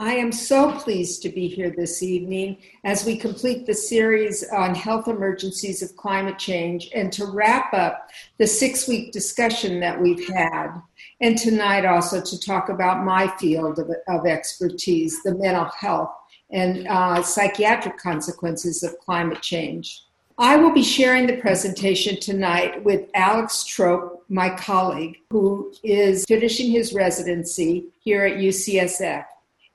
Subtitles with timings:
[0.00, 4.74] I am so pleased to be here this evening as we complete the series on
[4.74, 8.08] health emergencies of climate change and to wrap up
[8.38, 10.80] the six week discussion that we've had
[11.20, 16.14] and tonight also to talk about my field of, of expertise, the mental health
[16.48, 20.04] and uh, psychiatric consequences of climate change.
[20.38, 26.70] I will be sharing the presentation tonight with Alex Trope, my colleague, who is finishing
[26.70, 29.26] his residency here at UCSF.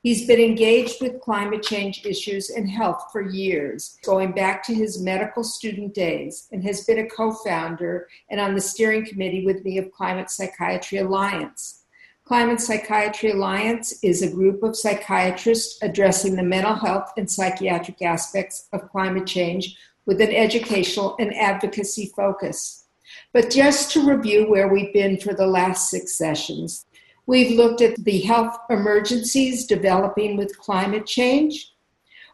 [0.05, 5.01] He's been engaged with climate change issues and health for years, going back to his
[5.01, 9.65] medical student days, and has been a co founder and on the steering committee with
[9.65, 11.85] me of Climate Psychiatry Alliance.
[12.23, 18.67] Climate Psychiatry Alliance is a group of psychiatrists addressing the mental health and psychiatric aspects
[18.73, 22.85] of climate change with an educational and advocacy focus.
[23.33, 26.85] But just to review where we've been for the last six sessions,
[27.27, 31.71] We've looked at the health emergencies developing with climate change.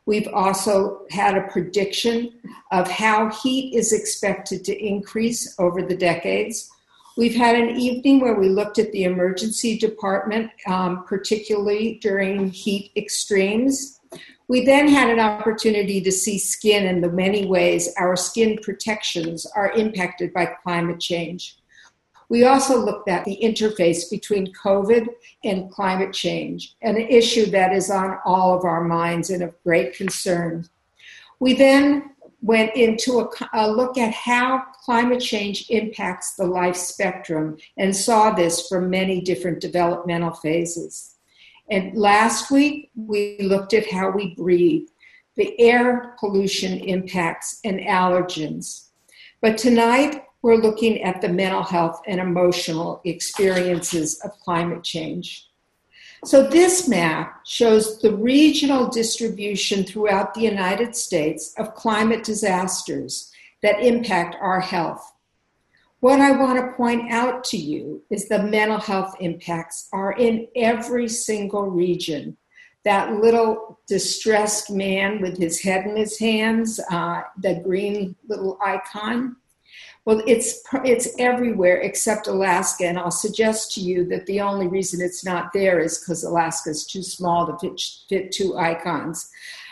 [0.06, 2.33] We've also had a prediction
[2.72, 6.70] of how heat is expected to increase over the decades.
[7.17, 12.92] We've had an evening where we looked at the emergency department, um, particularly during heat
[12.98, 14.00] extremes.
[14.48, 19.45] We then had an opportunity to see skin and the many ways our skin protections
[19.55, 21.61] are impacted by climate change.
[22.32, 25.06] We also looked at the interface between COVID
[25.44, 29.94] and climate change, an issue that is on all of our minds and of great
[29.94, 30.70] concern.
[31.42, 37.58] We then went into a, a, look at how climate change impacts the life spectrum
[37.78, 41.16] and saw this from many different developmental phases.
[41.70, 44.88] And last week, we looked at how we breathe,
[45.36, 48.88] the air pollution impacts, and allergens.
[49.42, 55.48] But tonight, we're looking at the mental health and emotional experiences of climate change.
[56.23, 63.32] So, this map shows the regional distribution throughout the United States of climate disasters
[63.64, 65.14] that impact our health.
[65.99, 70.48] What I want to point out to you is the mental health impacts are in
[70.55, 72.37] every single region.
[72.86, 79.36] That little distressed man with his head in his hands, uh, the green little icon,
[80.06, 85.00] well, it's it's everywhere except Alaska, and I'll suggest to you that the only reason
[85.00, 89.30] it's not there is because Alaska is too small to fit, fit two icons.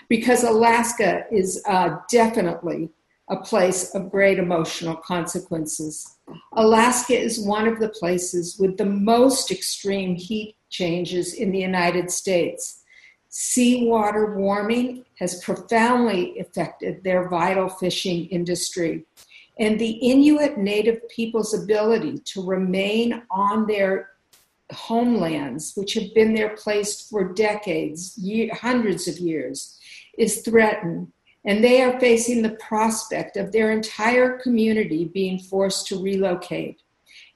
[0.07, 2.89] Because Alaska is uh, definitely
[3.29, 6.17] a place of great emotional consequences.
[6.53, 12.09] Alaska is one of the places with the most extreme heat changes in the United
[12.11, 12.83] States.
[13.29, 19.05] Seawater warming has profoundly affected their vital fishing industry
[19.59, 24.11] and the Inuit Native people's ability to remain on their
[24.71, 29.77] homelands, which have been their place for decades, year, hundreds of years,
[30.17, 31.11] is threatened.
[31.45, 36.81] And they are facing the prospect of their entire community being forced to relocate.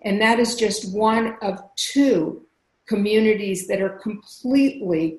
[0.02, 2.46] And that is just one of two
[2.86, 5.18] communities that are completely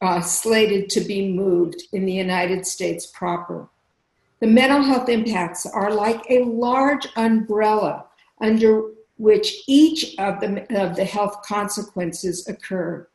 [0.00, 3.68] uh, slated to be moved in the United States proper.
[4.40, 8.06] The mental health impacts are like a large umbrella
[8.40, 8.82] under
[9.16, 13.08] which each of the, of the health consequences occur.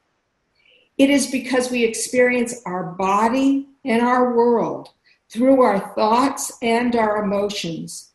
[0.97, 4.89] It is because we experience our body and our world
[5.29, 8.11] through our thoughts and our emotions.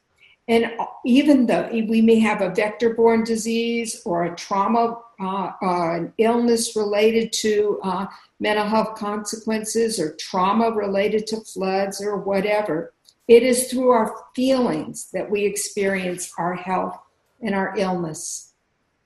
[0.48, 0.72] And
[1.04, 6.12] even though we may have a vector borne disease or a trauma, uh, uh, an
[6.18, 8.06] illness related to uh,
[8.38, 12.92] mental health consequences or trauma related to floods or whatever,
[13.28, 16.98] it is through our feelings that we experience our health
[17.42, 18.54] and our illness.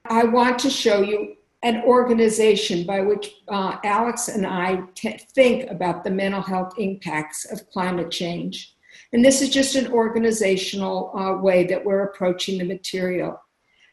[0.05, 5.71] I want to show you an organization by which uh, Alex and I t- think
[5.71, 8.75] about the mental health impacts of climate change.
[9.13, 13.41] And this is just an organizational uh, way that we're approaching the material.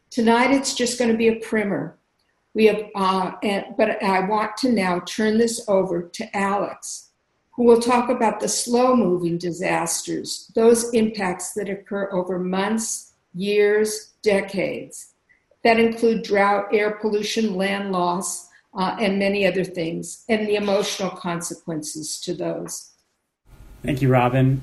[0.09, 1.97] Tonight it's just going to be a primer.
[2.53, 7.06] We have, uh, and, but I want to now turn this over to Alex
[7.57, 14.13] who will talk about the slow moving disasters, those impacts that occur over months, years,
[14.21, 15.13] decades,
[15.63, 21.09] that include drought, air pollution, land loss, uh, and many other things, and the emotional
[21.09, 22.91] consequences to those.
[23.83, 24.61] Thank you, Robin.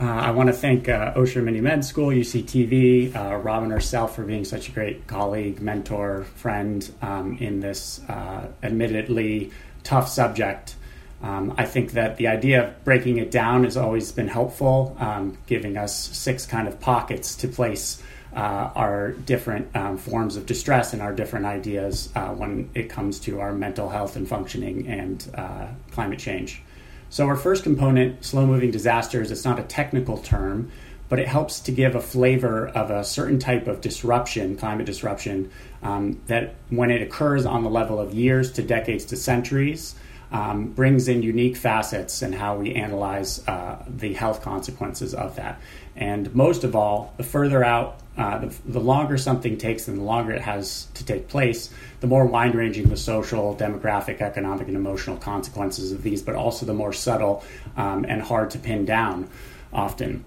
[0.00, 4.22] Uh, I want to thank uh, Osher Mini Med School, UCTV, uh, Robin herself for
[4.22, 9.50] being such a great colleague, mentor, friend um, in this uh, admittedly
[9.82, 10.76] tough subject.
[11.24, 15.38] Um, I think that the idea of breaking it down has always been helpful, um,
[15.46, 18.02] giving us six kind of pockets to place
[18.36, 23.18] uh, our different um, forms of distress and our different ideas uh, when it comes
[23.20, 26.60] to our mental health and functioning and uh, climate change.
[27.08, 30.70] So, our first component, slow moving disasters, it's not a technical term,
[31.08, 35.50] but it helps to give a flavor of a certain type of disruption, climate disruption,
[35.82, 39.94] um, that when it occurs on the level of years to decades to centuries,
[40.34, 45.60] um, brings in unique facets and how we analyze uh, the health consequences of that.
[45.94, 50.02] And most of all, the further out, uh, the, the, longer something takes and the
[50.02, 51.70] longer it has to take place,
[52.00, 56.66] the more wide ranging the social, demographic, economic, and emotional consequences of these, but also
[56.66, 57.44] the more subtle
[57.76, 59.28] um, and hard to pin down
[59.72, 60.24] often.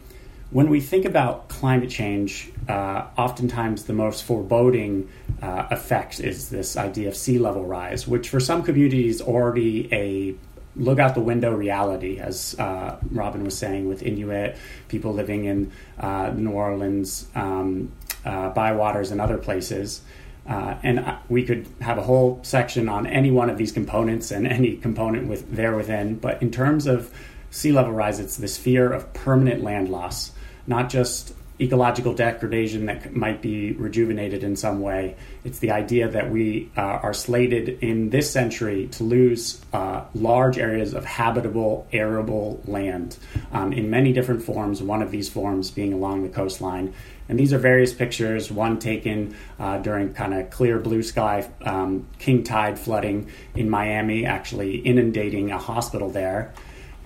[0.49, 5.09] When we think about climate change, uh, oftentimes the most foreboding
[5.41, 10.35] uh, effect is this idea of sea level rise, which for some communities already a
[10.77, 14.55] look out the window reality, as uh, Robin was saying, with Inuit
[14.87, 17.91] people living in uh, New Orleans, um,
[18.23, 20.01] uh, Bywaters, and other places.
[20.47, 24.47] Uh, and we could have a whole section on any one of these components and
[24.47, 26.15] any component with there within.
[26.15, 27.13] But in terms of
[27.51, 30.31] sea level rise, it's this fear of permanent land loss,
[30.67, 35.15] not just ecological degradation that might be rejuvenated in some way.
[35.43, 40.57] It's the idea that we uh, are slated in this century to lose uh, large
[40.57, 43.17] areas of habitable, arable land
[43.51, 46.93] um, in many different forms, one of these forms being along the coastline.
[47.29, 52.07] And these are various pictures, one taken uh, during kind of clear blue sky um,
[52.19, 56.53] king tide flooding in Miami, actually inundating a hospital there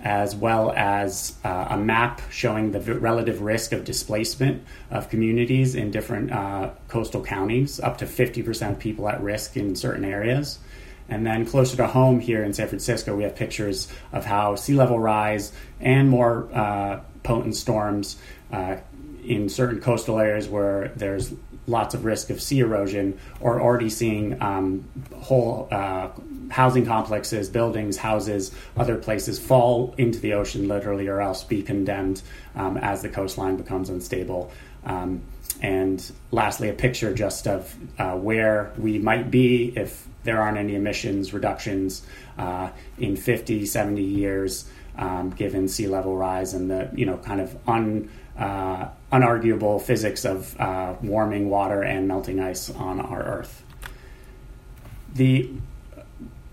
[0.02, 5.90] as well as uh, a map showing the relative risk of displacement of communities in
[5.90, 10.58] different uh, coastal counties, up to 50% of people at risk in certain areas.
[11.08, 14.74] And then closer to home here in San Francisco, we have pictures of how sea
[14.74, 18.16] level rise and more uh, potent storms
[18.52, 18.76] uh,
[19.24, 21.32] in certain coastal areas where there's
[21.66, 26.08] lots of risk of sea erosion, or already seeing um, whole uh,
[26.50, 32.22] housing complexes, buildings, houses, other places fall into the ocean literally, or else be condemned
[32.54, 34.50] um, as the coastline becomes unstable.
[34.84, 35.22] Um,
[35.60, 40.74] and lastly, a picture just of uh, where we might be if there aren't any
[40.74, 42.06] emissions reductions
[42.38, 47.40] uh, in 50, 70 years, um, given sea level rise and the you know kind
[47.40, 53.62] of un uh, unarguable physics of uh, warming water and melting ice on our Earth.
[55.14, 55.50] The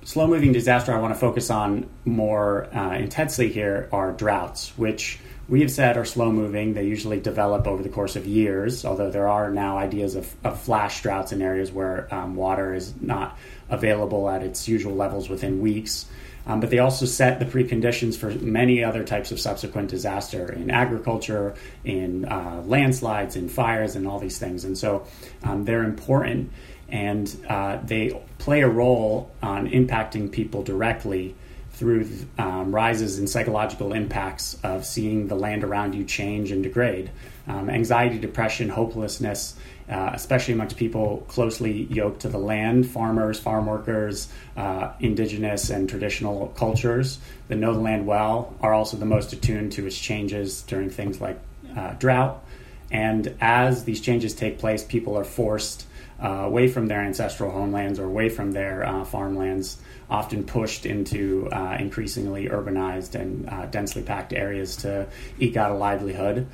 [0.10, 5.20] slow moving disaster I want to focus on more uh, intensely here are droughts, which
[5.48, 6.74] we have said are slow moving.
[6.74, 10.60] They usually develop over the course of years, although there are now ideas of, of
[10.60, 13.38] flash droughts in areas where um, water is not
[13.70, 16.08] available at its usual levels within weeks.
[16.48, 20.72] Um, but they also set the preconditions for many other types of subsequent disaster in
[20.72, 21.54] agriculture,
[21.84, 24.66] in uh, landslides, in fires, and all these things.
[24.66, 25.06] And so
[25.44, 26.52] um, they're important
[26.92, 31.36] and uh, they play a role on impacting people directly
[31.72, 37.10] through um, rises in psychological impacts of seeing the land around you change and degrade.
[37.48, 39.56] Um, anxiety, depression, hopelessness,
[39.90, 44.28] uh, especially amongst people closely yoked to the land farmers, farm workers,
[44.58, 49.72] uh, indigenous and traditional cultures that know the land well are also the most attuned
[49.72, 51.40] to its changes during things like
[51.78, 52.44] uh, drought.
[52.92, 55.86] And as these changes take place, people are forced
[56.22, 59.78] uh, away from their ancestral homelands or away from their uh, farmlands,
[60.10, 65.08] often pushed into uh, increasingly urbanized and densely packed areas to
[65.40, 66.48] eke out a livelihood.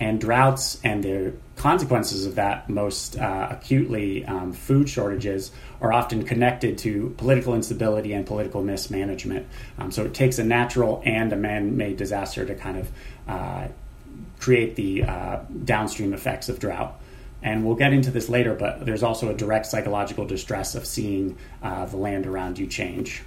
[0.00, 6.24] And droughts and the consequences of that most uh, acutely um, food shortages are often
[6.24, 9.46] connected to political instability and political mismanagement.
[9.78, 12.90] Um, so it takes a natural and a man-made disaster to kind of
[13.28, 13.68] uh,
[14.40, 16.98] create the uh, downstream effects of drought
[17.42, 21.36] and we'll get into this later but there's also a direct psychological distress of seeing
[21.62, 23.22] uh, the land around you change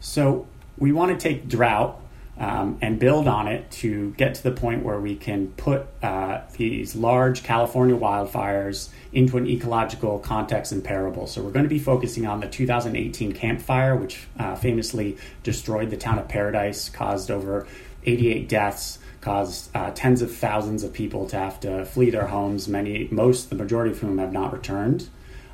[0.00, 0.46] so
[0.78, 2.00] we want to take drought
[2.38, 6.42] um, and build on it to get to the point where we can put uh,
[6.56, 11.26] these large California wildfires into an ecological context and parable.
[11.26, 15.90] So, we're going to be focusing on the 2018 Camp Fire, which uh, famously destroyed
[15.90, 17.66] the town of Paradise, caused over
[18.04, 22.68] 88 deaths, caused uh, tens of thousands of people to have to flee their homes,
[22.68, 25.08] many, most, the majority of whom have not returned.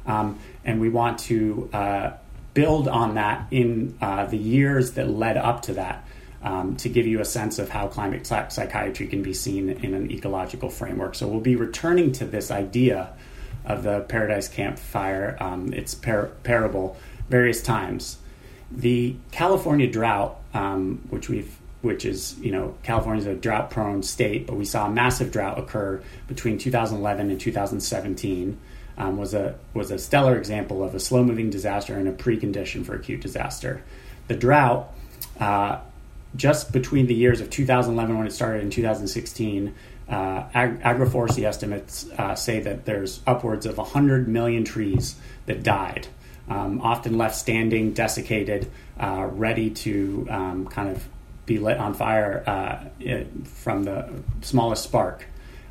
[0.05, 2.13] Um, and we want to uh,
[2.53, 6.07] build on that in uh, the years that led up to that
[6.43, 10.11] um, to give you a sense of how climate psychiatry can be seen in an
[10.11, 11.15] ecological framework.
[11.15, 13.15] So we'll be returning to this idea
[13.65, 16.99] of the Paradise Camp Fire, um, its par- parable,
[17.31, 18.19] various times.
[18.71, 24.03] The California drought, um, which we've which is, you know, California is a drought prone
[24.03, 28.59] state, but we saw a massive drought occur between 2011 and 2017.
[28.99, 32.85] Um, was a was a stellar example of a slow moving disaster and a precondition
[32.85, 33.83] for acute disaster.
[34.29, 34.93] The drought,
[35.41, 35.81] uh,
[36.37, 39.75] just between the years of 2011 when it started and 2016,
[40.09, 46.07] uh, Ag- agroforestry estimates uh, say that there's upwards of 100 million trees that died,
[46.49, 48.71] um, often left standing, desiccated,
[49.01, 51.09] uh, ready to um, kind of
[51.47, 52.85] be lit on fire uh,
[53.45, 54.09] from the
[54.43, 55.27] smallest spark.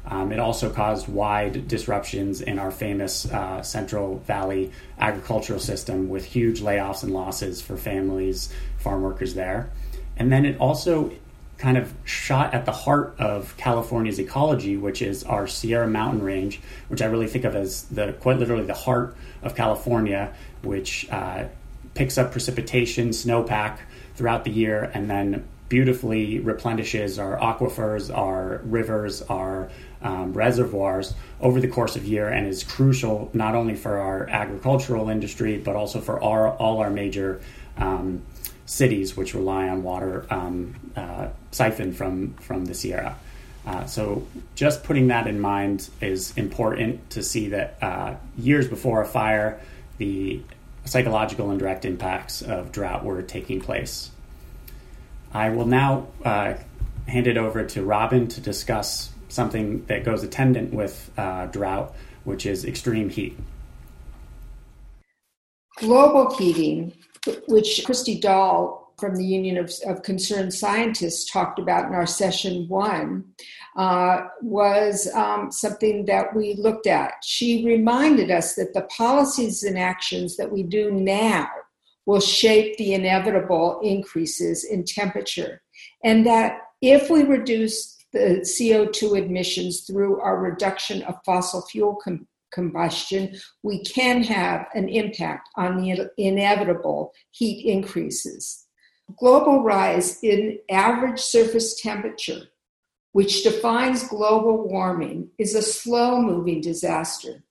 [0.05, 6.25] Um, it also caused wide disruptions in our famous uh, Central Valley agricultural system with
[6.25, 9.69] huge layoffs and losses for families, farm workers there.
[10.17, 11.11] And then it also
[11.57, 16.59] kind of shot at the heart of California's ecology, which is our Sierra Mountain Range,
[16.87, 21.45] which I really think of as the quite literally the heart of California, which uh,
[21.93, 23.77] picks up precipitation, snowpack
[24.15, 29.69] throughout the year, and then beautifully replenishes our aquifers, our rivers, our
[30.01, 35.07] um, reservoirs over the course of year and is crucial not only for our agricultural
[35.07, 37.39] industry but also for our, all our major
[37.77, 38.21] um,
[38.65, 43.15] cities which rely on water um, uh, siphoned from from the Sierra.
[43.65, 49.01] Uh, so just putting that in mind is important to see that uh, years before
[49.01, 49.61] a fire,
[49.99, 50.41] the
[50.83, 54.11] psychological and direct impacts of drought were taking place.
[55.33, 56.55] I will now uh,
[57.07, 62.45] hand it over to Robin to discuss something that goes attendant with uh, drought, which
[62.45, 63.37] is extreme heat.
[65.77, 66.93] Global heating,
[67.47, 72.67] which Kristy Dahl from the Union of, of Concerned Scientists talked about in our session
[72.67, 73.25] one,
[73.75, 77.13] uh, was um, something that we looked at.
[77.23, 81.49] She reminded us that the policies and actions that we do now
[82.05, 85.61] will shape the inevitable increases in temperature.
[86.03, 92.27] And that if we reduce the CO2 emissions through our reduction of fossil fuel com-
[92.51, 98.65] combustion, we can have an impact on the inevitable heat increases.
[99.17, 102.41] Global rise in average surface temperature,
[103.13, 107.43] which defines global warming, is a slow moving disaster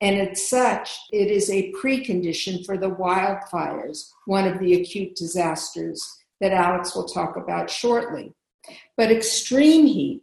[0.00, 6.18] and as such, it is a precondition for the wildfires, one of the acute disasters
[6.40, 8.32] that Alex will talk about shortly.
[8.96, 10.22] But extreme heat,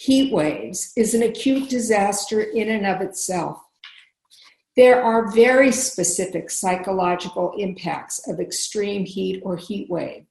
[0.00, 3.58] heat waves, is an acute disaster in and of itself.
[4.74, 10.24] There are very specific psychological impacts of extreme heat or heat wave.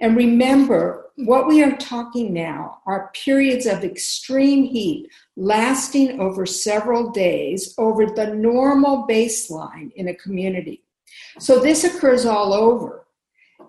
[0.00, 7.10] And remember, what we are talking now are periods of extreme heat lasting over several
[7.10, 10.82] days over the normal baseline in a community.
[11.38, 13.01] So this occurs all over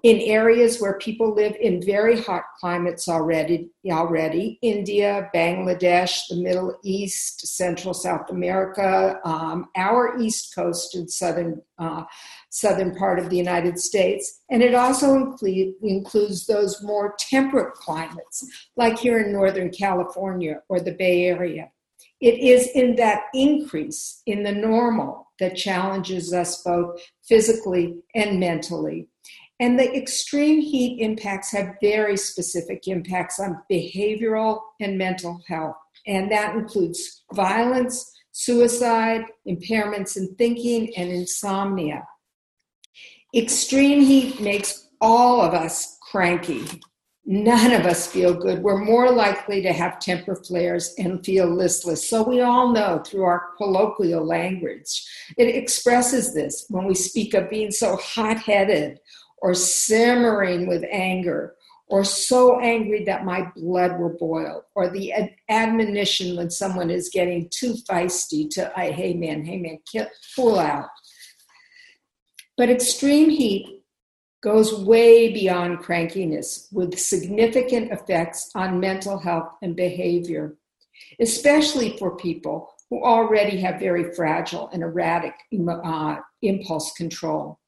[0.03, 4.57] in areas where people live in very hot climates already already.
[4.61, 12.03] India bangladesh the middle east central south america um, our east coast and southern uh,
[12.49, 14.41] southern part of the united states.
[14.49, 18.45] And it also include, includes those more temperate climates
[18.75, 21.69] like here in northern california or the bay area.
[22.19, 29.09] It is in that increase in the normal that challenges us both physically and mentally
[29.63, 35.77] and the extreme heat impacts have very specific impacts on behavioral and mental health.
[36.05, 42.05] And that includes violence, suicide, impairments in thinking, and insomnia.
[43.33, 46.65] Extreme heat makes all of us cranky.
[47.25, 48.61] None of us feel good.
[48.61, 52.09] We're more likely to have temper flares and feel listless.
[52.09, 57.49] So, we all know through our colloquial language, it expresses this when we speak of
[57.49, 58.99] being so hot headed
[59.43, 61.53] or simmering with anger
[61.87, 67.11] or so angry that my blood will boil, or the ad- admonition when someone is
[67.13, 70.87] getting too feisty to, hey man, hey man, kill, pull out.
[72.57, 73.83] But extreme heat
[74.41, 80.55] goes way beyond crankiness with significant effects on mental health and behavior,
[81.19, 85.35] especially for people who already have very fragile and erratic
[85.69, 87.59] uh, impulse control.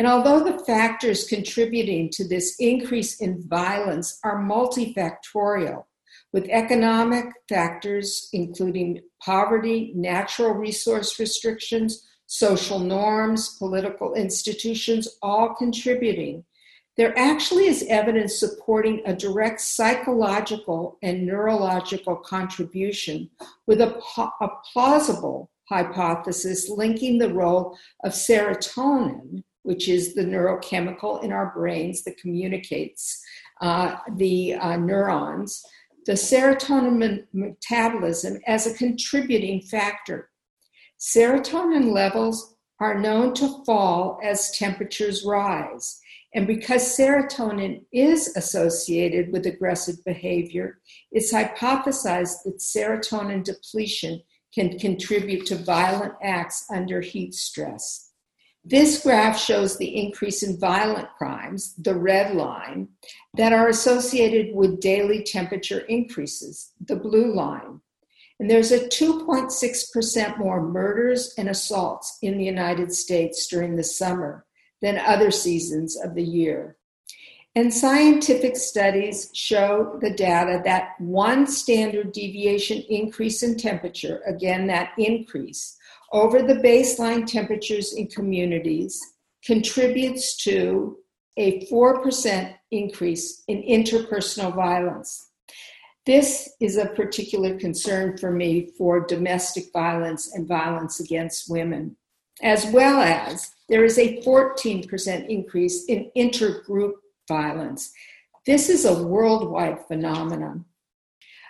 [0.00, 5.84] And although the factors contributing to this increase in violence are multifactorial,
[6.32, 16.46] with economic factors including poverty, natural resource restrictions, social norms, political institutions, all contributing,
[16.96, 23.28] there actually is evidence supporting a direct psychological and neurological contribution
[23.66, 31.32] with a, a plausible hypothesis linking the role of serotonin which is the neurochemical in
[31.32, 33.22] our brains that communicates
[33.60, 35.64] uh, the uh, neurons,
[36.06, 40.30] the serotonin metabolism as a contributing factor.
[40.98, 46.00] Serotonin levels are known to fall as temperatures rise.
[46.34, 50.78] And because serotonin is associated with aggressive behavior,
[51.10, 54.22] it's hypothesized that serotonin depletion
[54.54, 58.09] can contribute to violent acts under heat stress.
[58.64, 62.88] This graph shows the increase in violent crimes, the red line,
[63.34, 67.80] that are associated with daily temperature increases, the blue line.
[68.38, 74.46] And there's a 2.6% more murders and assaults in the United States during the summer
[74.82, 76.76] than other seasons of the year.
[77.56, 84.92] And scientific studies show the data that one standard deviation increase in temperature, again, that
[84.96, 85.76] increase
[86.12, 89.00] over the baseline temperatures in communities,
[89.44, 90.98] contributes to
[91.36, 95.30] a 4% increase in interpersonal violence.
[96.06, 101.96] This is a particular concern for me for domestic violence and violence against women,
[102.42, 106.94] as well as there is a 14% increase in intergroup
[107.28, 107.92] violence.
[108.46, 110.64] This is a worldwide phenomenon.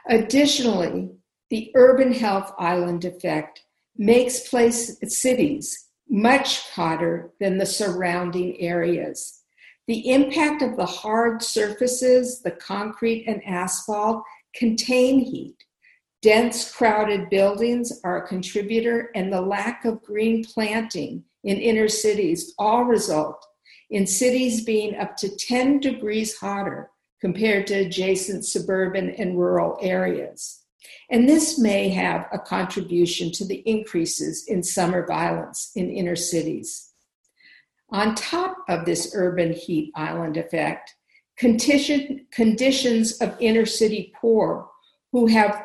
[0.08, 1.10] Additionally,
[1.48, 3.64] the urban heat island effect
[4.00, 9.42] makes place cities much hotter than the surrounding areas.
[9.88, 15.56] The impact of the hard surfaces, the concrete and asphalt, contain heat.
[16.22, 22.54] Dense, crowded buildings are a contributor, and the lack of green planting in inner cities
[22.58, 23.46] all result
[23.90, 26.88] in cities being up to 10 degrees hotter
[27.20, 30.60] compared to adjacent suburban and rural areas.
[31.10, 36.92] And this may have a contribution to the increases in summer violence in inner cities.
[37.90, 40.94] On top of this urban heat island effect,
[41.36, 44.68] condition, conditions of inner city poor
[45.10, 45.64] who have,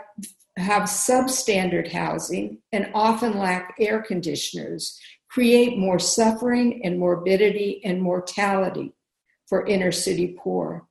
[0.57, 8.93] have substandard housing and often lack air conditioners create more suffering and morbidity and mortality
[9.47, 10.87] for inner city poor.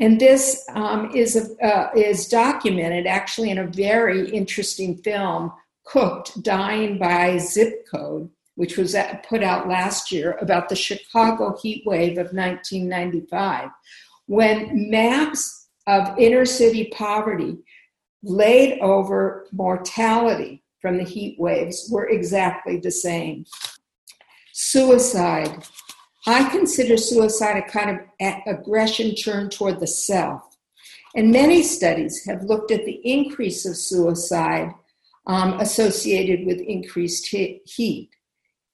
[0.00, 5.52] And this um, is, uh, is documented actually in a very interesting film,
[5.84, 8.96] Cooked Dying by Zip Code, which was
[9.28, 13.68] put out last year about the Chicago heat wave of 1995,
[14.26, 17.58] when maps of inner city poverty
[18.22, 23.44] laid over mortality from the heat waves were exactly the same.
[24.52, 25.64] Suicide.
[26.26, 30.42] I consider suicide a kind of aggression turned toward the self.
[31.14, 34.72] And many studies have looked at the increase of suicide
[35.26, 38.10] um, associated with increased heat.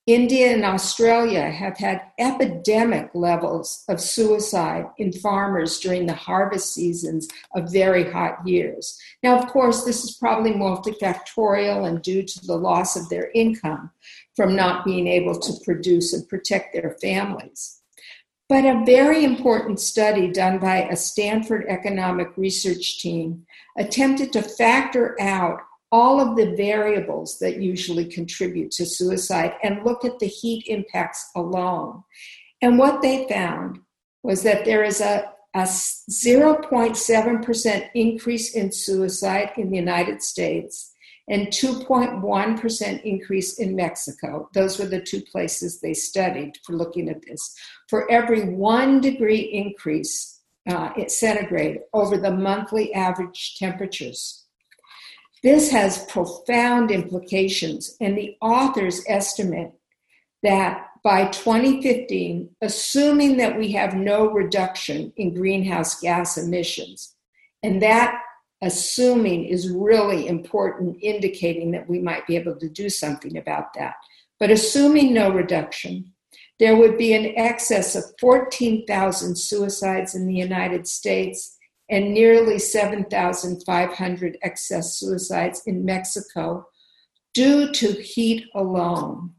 [0.06, 7.26] India and Australia have had epidemic levels of suicide in farmers during the harvest seasons
[7.56, 9.00] of very hot years.
[9.24, 13.90] Now, of course, this is probably multifactorial and due to the loss of their income
[14.36, 17.80] from not being able to produce and protect their families.
[18.48, 23.44] But a very important study done by a Stanford economic research team
[23.76, 30.04] attempted to factor out all of the variables that usually contribute to suicide and look
[30.04, 32.02] at the heat impacts alone.
[32.62, 33.80] And what they found
[34.22, 40.92] was that there is a, a 0.7% increase in suicide in the United States
[41.28, 44.48] and 2.1% increase in Mexico.
[44.54, 47.54] Those were the two places they studied for looking at this.
[47.88, 54.44] For every one degree increase uh, centigrade over the monthly average temperatures.
[55.42, 59.72] This has profound implications, and the authors estimate
[60.42, 67.14] that by 2015, assuming that we have no reduction in greenhouse gas emissions,
[67.62, 68.20] and that
[68.62, 73.94] assuming is really important, indicating that we might be able to do something about that.
[74.38, 76.12] But assuming no reduction,
[76.58, 81.56] there would be an excess of 14,000 suicides in the United States
[81.90, 86.66] and nearly 7,500 excess suicides in Mexico
[87.34, 89.34] due to heat alone.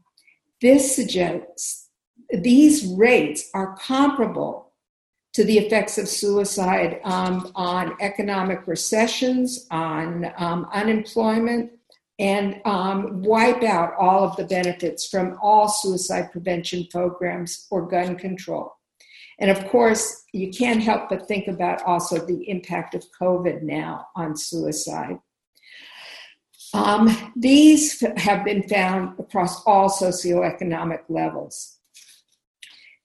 [0.62, 1.88] This suggests
[2.30, 4.67] these rates are comparable
[5.38, 11.70] to the effects of suicide um, on economic recessions, on um, unemployment,
[12.18, 18.16] and um, wipe out all of the benefits from all suicide prevention programs or gun
[18.16, 18.72] control.
[19.38, 24.08] And of course, you can't help but think about also the impact of COVID now
[24.16, 25.20] on suicide.
[26.74, 31.77] Um, these have been found across all socioeconomic levels.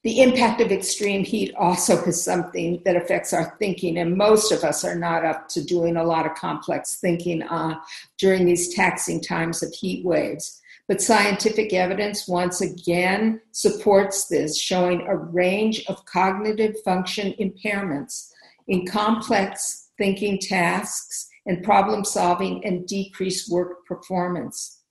[0.04, 4.62] The impact of extreme heat also is something that affects our thinking, and most of
[4.62, 7.80] us are not up to doing a lot of complex thinking uh,
[8.18, 10.60] during these taxing times of heat waves.
[10.88, 18.28] But scientific evidence once again supports this, showing a range of cognitive function impairments
[18.68, 24.82] in complex thinking tasks and problem solving and decreased work performance.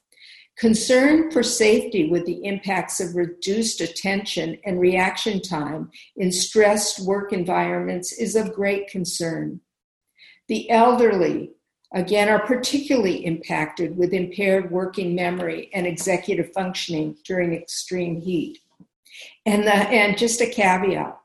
[0.58, 7.34] Concern for safety with the impacts of reduced attention and reaction time in stressed work
[7.34, 9.60] environments is of great concern.
[10.48, 11.54] The elderly,
[11.94, 18.60] again, are particularly impacted with impaired working memory and executive functioning during extreme heat.
[19.46, 21.18] And, the, and just a caveat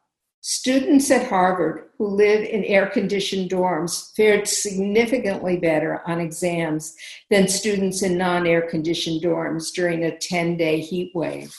[0.50, 6.94] Students at Harvard who live in air conditioned dorms fared significantly better on exams
[7.28, 11.54] than students in non air conditioned dorms during a 10 day heat wave.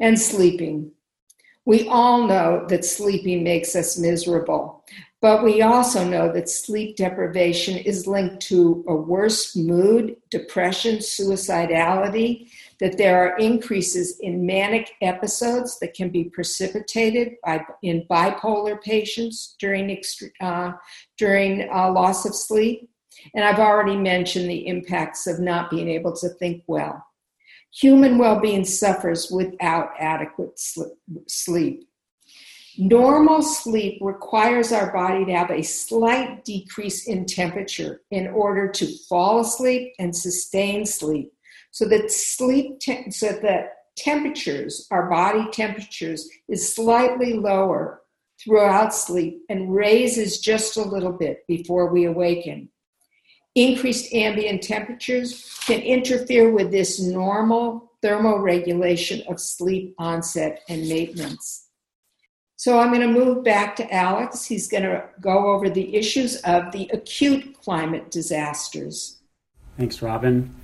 [0.00, 0.90] And sleeping.
[1.66, 4.84] We all know that sleeping makes us miserable,
[5.22, 12.50] but we also know that sleep deprivation is linked to a worse mood, depression, suicidality,
[12.84, 19.56] that there are increases in manic episodes that can be precipitated by, in bipolar patients
[19.58, 19.98] during,
[20.42, 20.70] uh,
[21.16, 22.90] during uh, loss of sleep.
[23.34, 27.02] And I've already mentioned the impacts of not being able to think well.
[27.72, 30.60] Human well being suffers without adequate
[31.26, 31.88] sleep.
[32.76, 38.86] Normal sleep requires our body to have a slight decrease in temperature in order to
[39.08, 41.30] fall asleep and sustain sleep
[41.74, 48.00] so that sleep, te- so that temperatures, our body temperatures, is slightly lower
[48.40, 52.68] throughout sleep and raises just a little bit before we awaken.
[53.56, 61.70] Increased ambient temperatures can interfere with this normal thermoregulation of sleep onset and maintenance.
[62.54, 64.44] So I'm going to move back to Alex.
[64.44, 69.18] He's going to go over the issues of the acute climate disasters.
[69.76, 70.54] Thanks, Robin.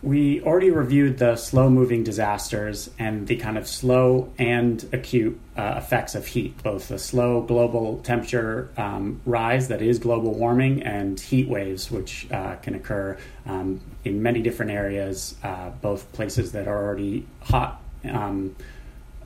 [0.00, 5.74] We already reviewed the slow moving disasters and the kind of slow and acute uh,
[5.76, 11.18] effects of heat, both the slow global temperature um, rise that is global warming and
[11.18, 16.68] heat waves, which uh, can occur um, in many different areas, uh, both places that
[16.68, 17.82] are already hot.
[18.04, 18.54] Um,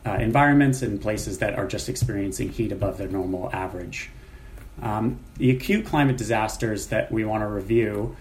[0.05, 4.11] uh, environments and places that are just experiencing heat above their normal average.
[4.81, 8.17] Um, the acute climate disasters that we want to review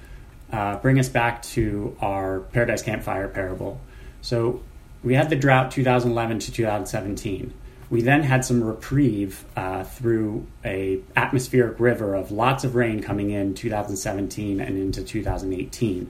[0.52, 3.80] uh, bring us back to our Paradise Campfire parable.
[4.22, 4.62] So
[5.04, 7.54] we had the drought 2011 to 2017.
[7.90, 13.32] We then had some reprieve uh, through a atmospheric river of lots of rain coming
[13.32, 16.10] in 2017 and into 2018.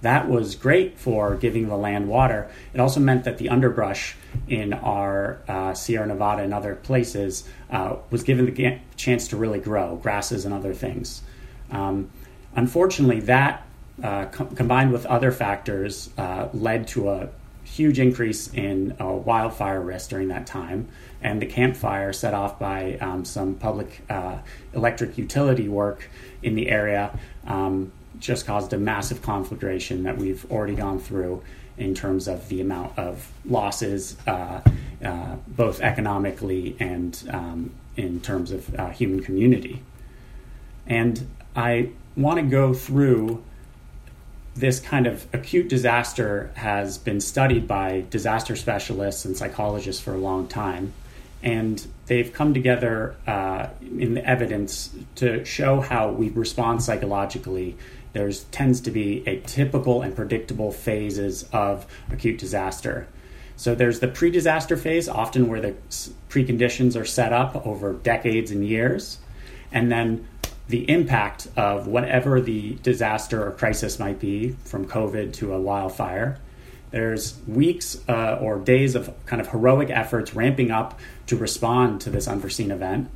[0.00, 2.50] That was great for giving the land water.
[2.74, 4.16] It also meant that the underbrush
[4.48, 9.60] in our uh, Sierra Nevada and other places uh, was given the chance to really
[9.60, 11.22] grow, grasses and other things.
[11.70, 12.10] Um,
[12.56, 13.66] Unfortunately, that
[14.02, 17.28] uh, combined with other factors uh, led to a
[17.64, 20.88] huge increase in uh, wildfire risk during that time.
[21.22, 24.38] And the campfire set off by um, some public uh,
[24.74, 26.10] electric utility work
[26.42, 31.42] in the area, um, just caused a massive conflagration that we've already gone through
[31.78, 34.60] in terms of the amount of losses, uh,
[35.04, 39.82] uh, both economically and um, in terms of human community.
[40.86, 43.42] And I want to go through
[44.54, 50.18] this kind of acute disaster has been studied by disaster specialists and psychologists for a
[50.18, 50.92] long time.
[51.42, 57.76] And they've come together uh, in the evidence to show how we respond psychologically.
[58.12, 63.08] There tends to be a typical and predictable phases of acute disaster.
[63.56, 65.74] So there's the pre disaster phase, often where the
[66.28, 69.18] preconditions are set up over decades and years.
[69.72, 70.26] And then
[70.68, 76.38] the impact of whatever the disaster or crisis might be, from COVID to a wildfire.
[76.90, 82.10] There's weeks uh, or days of kind of heroic efforts ramping up to respond to
[82.10, 83.10] this unforeseen event.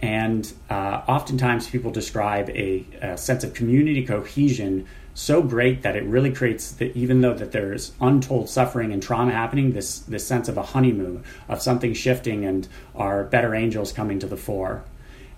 [0.00, 6.04] And uh, oftentimes people describe a, a, sense of community cohesion so great that it
[6.04, 10.48] really creates that even though that there's untold suffering and trauma happening, this, this sense
[10.48, 14.84] of a honeymoon, of something shifting and our better angels coming to the fore.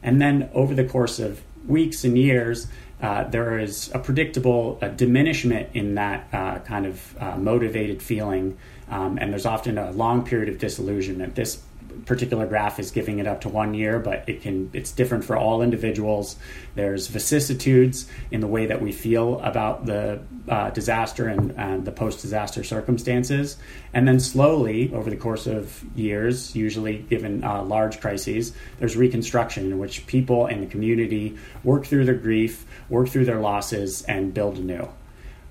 [0.02, 2.66] And then over the course of weeks and years,
[3.02, 8.58] uh, there is a predictable diminishment in that uh, kind of uh, motivated feeling,
[8.90, 11.34] um, and there's often a long period of disillusionment.
[11.34, 11.62] This
[12.06, 15.36] particular graph is giving it up to one year, but it can it's different for
[15.36, 16.36] all individuals.
[16.74, 22.64] There's vicissitudes in the way that we feel about the uh, disaster and, the post-disaster
[22.64, 23.56] circumstances,
[23.92, 29.70] and then slowly over the course of years, usually given uh, large crises, there's reconstruction
[29.70, 34.34] in which people and the community work through their grief, work through their losses, and
[34.34, 34.88] build anew.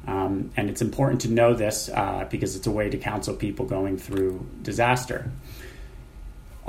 [0.07, 3.65] Um, and it's important to know this uh, because it's a way to counsel people
[3.65, 5.29] going through disaster.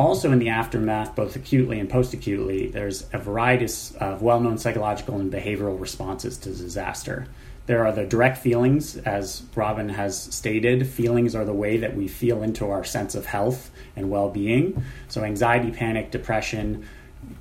[0.01, 3.67] Also, in the aftermath, both acutely and post acutely, there's a variety
[4.01, 7.27] of well known psychological and behavioral responses to disaster.
[7.67, 10.89] There are the direct feelings, as Robin has stated.
[10.89, 14.83] Feelings are the way that we feel into our sense of health and well being.
[15.09, 16.89] So, anxiety, panic, depression,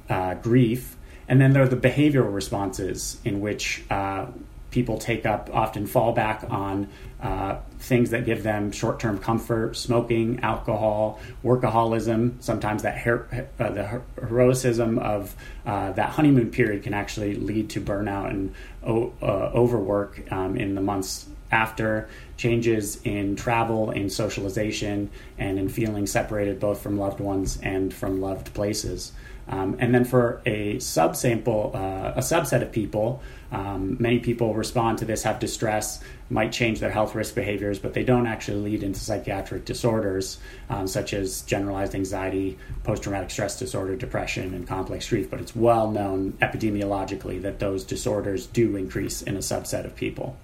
[0.10, 0.98] uh, grief.
[1.30, 4.26] And then there are the behavioral responses, in which uh,
[4.72, 6.88] people take up often fall back on
[7.22, 14.02] uh, things that give them short-term comfort smoking alcohol workaholism sometimes that her- uh, the
[14.20, 18.54] heroicism of uh, that honeymoon period can actually lead to burnout and
[18.86, 22.08] o- uh, overwork um, in the months after.
[22.38, 28.22] Changes in travel in socialization and in feeling separated both from loved ones and from
[28.22, 29.12] loved places.
[29.50, 33.22] Um, and then for a subsample, uh, a subset of people,
[33.52, 37.94] um, many people respond to this, have distress, might change their health risk behaviors, but
[37.94, 40.38] they don't actually lead into psychiatric disorders
[40.70, 45.30] um, such as generalized anxiety, post traumatic stress disorder, depression, and complex grief.
[45.30, 50.38] But it's well known epidemiologically that those disorders do increase in a subset of people.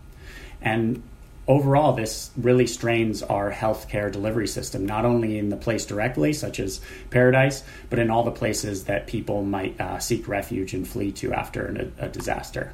[0.61, 1.03] And
[1.47, 6.59] overall, this really strains our healthcare delivery system, not only in the place directly, such
[6.59, 11.11] as Paradise, but in all the places that people might uh, seek refuge and flee
[11.11, 12.73] to after a, a disaster.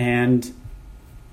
[0.00, 0.50] And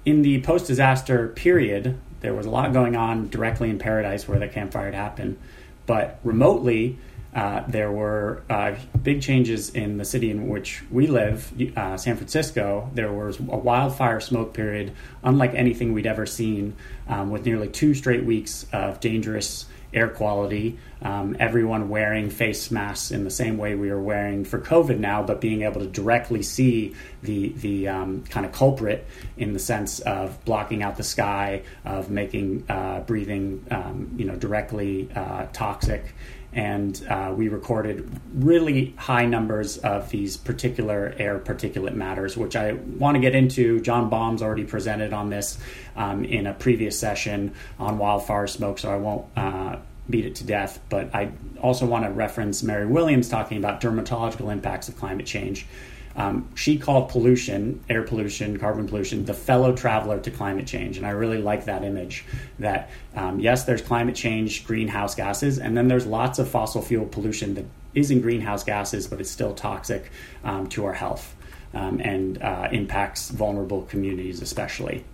[0.04, 4.40] in the post disaster period, there was a lot going on directly in Paradise where
[4.40, 5.38] the campfire had happened,
[5.86, 6.98] but remotely,
[7.34, 12.18] uh, there were uh, big changes in the city in which we live, uh, San
[12.18, 12.92] Francisco.
[12.94, 14.92] There was a wildfire smoke period,
[15.24, 16.76] unlike anything we'd ever seen,
[17.08, 20.78] um, with nearly two straight weeks of dangerous air quality.
[21.02, 25.24] Um, everyone wearing face masks in the same way we are wearing for COVID now,
[25.24, 29.06] but being able to directly see the the um, kind of culprit
[29.38, 34.36] in the sense of blocking out the sky, of making uh, breathing, um, you know,
[34.36, 36.04] directly uh, toxic
[36.58, 42.74] and uh, we recorded really high numbers of these particular air particulate matters, which I
[42.74, 43.80] want to get into.
[43.80, 45.60] John Balmes' already presented on this
[45.96, 49.78] um, in a previous session on wildfire smoke, so I won't uh,
[50.10, 50.80] beat it to death.
[50.90, 55.68] But I also want to reference Mary Williams talking about dermatological impacts of climate change.
[56.18, 60.98] Um, she called pollution, air pollution, carbon pollution, the fellow traveler to climate change.
[60.98, 62.26] And I really like that image
[62.58, 67.06] that, um, yes, there's climate change, greenhouse gases, and then there's lots of fossil fuel
[67.06, 70.12] pollution that isn't greenhouse gases, but it's still toxic
[70.44, 71.36] um, to our health
[71.76, 75.06] um, and uh, impacts vulnerable communities, especially.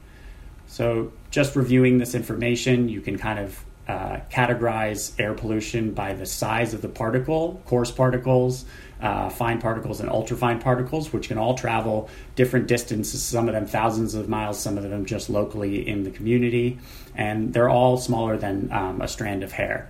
[0.68, 6.26] So, just reviewing this information, you can kind of uh, categorize air pollution by the
[6.26, 8.66] size of the particle, coarse particles,
[9.02, 13.66] uh, fine particles, and ultrafine particles, which can all travel different distances, some of them
[13.66, 16.80] thousands of miles, some of them just locally in the community,
[17.14, 19.90] and they're all smaller than um, a strand of hair.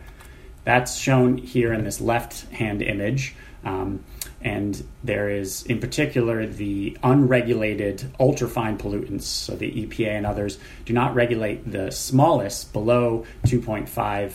[0.63, 3.36] That's shown here in this left hand image.
[3.63, 4.03] Um,
[4.43, 9.21] and there is, in particular, the unregulated ultrafine pollutants.
[9.21, 13.88] So the EPA and others do not regulate the smallest, below 2.5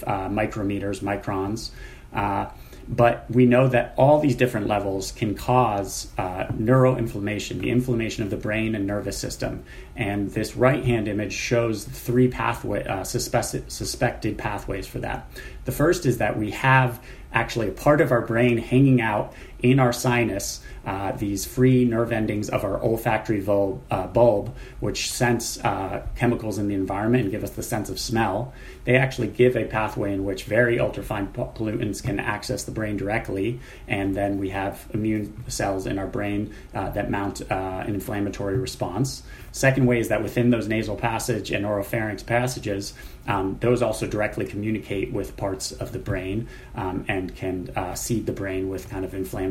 [0.07, 1.71] uh, micrometers, microns.
[2.13, 2.47] Uh,
[2.91, 8.31] but we know that all these different levels can cause uh, neuroinflammation, the inflammation of
[8.31, 9.63] the brain and nervous system.
[9.95, 15.31] And this right hand image shows three pathway, uh, suspected, suspected pathways for that.
[15.67, 19.81] The first is that we have actually a part of our brain hanging out in
[19.81, 25.63] our sinus uh, these free nerve endings of our olfactory bulb, uh, bulb which sense
[25.63, 28.55] uh, chemicals in the environment and give us the sense of smell.
[28.85, 33.61] They actually give a pathway in which very ultrafine pollutants can access the brain directly,
[33.87, 37.55] and then we have immune cells in our brain uh, that mount uh,
[37.87, 39.23] an inflammatory response.
[39.53, 42.95] Second way is that within those nasal passage and oropharynx passages,
[43.27, 48.25] um, those also directly communicate with parts of the brain um, and can uh, seed
[48.25, 49.48] the brain with kind of inflammatory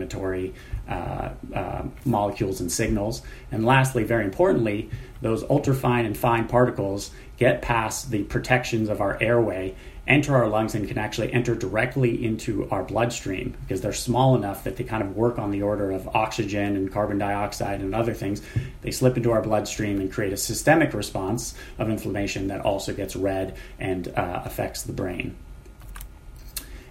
[0.88, 3.22] uh, uh, molecules and signals.
[3.52, 4.90] And lastly, very importantly,
[5.22, 9.76] those ultrafine and fine particles get past the protections of our airway,
[10.08, 14.64] enter our lungs, and can actually enter directly into our bloodstream because they're small enough
[14.64, 18.14] that they kind of work on the order of oxygen and carbon dioxide and other
[18.14, 18.42] things.
[18.82, 23.16] They slip into our bloodstream and create a systemic response of inflammation that also gets
[23.16, 25.36] red and uh, affects the brain.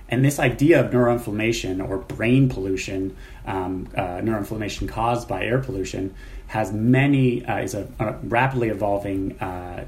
[0.08, 3.16] And this idea of neuroinflammation or brain pollution,
[3.46, 6.14] um, uh, neuroinflammation caused by air pollution,
[6.46, 9.84] has many uh, is a, a, rapidly evolving uh,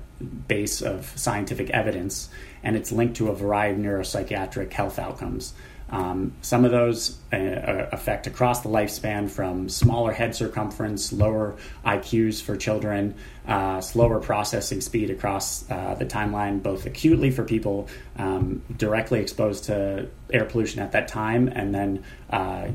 [0.48, 2.28] base of scientific evidence,
[2.64, 5.54] and it's linked to a variety of neuropsychiatric health outcomes.
[5.90, 11.56] Um, some of those uh, uh, affect across the lifespan from smaller head circumference, lower
[11.84, 13.14] IQs for children,
[13.46, 19.64] uh, slower processing speed across uh, the timeline, both acutely for people um, directly exposed
[19.64, 22.68] to air pollution at that time, and then uh,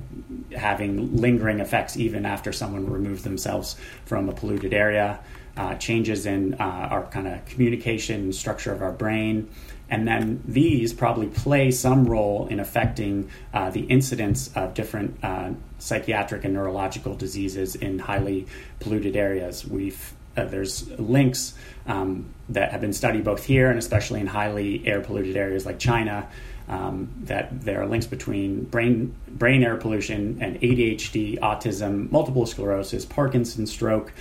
[0.55, 5.19] having lingering effects even after someone removes themselves from a polluted area.
[5.55, 9.47] Uh, changes in our kind of communication structure of our brain.
[9.93, 15.51] And then these probably play some role in affecting uh, the incidence of different uh,
[15.77, 18.47] psychiatric and neurological diseases in highly
[18.79, 19.67] polluted areas.
[19.67, 21.53] We've uh, there's links
[21.85, 25.77] um, that have been studied both here and especially in highly air polluted areas like
[25.77, 26.27] China.
[26.67, 33.05] Um, that there are links between brain brain air pollution and ADHD, autism, multiple sclerosis,
[33.05, 34.11] Parkinson's, stroke,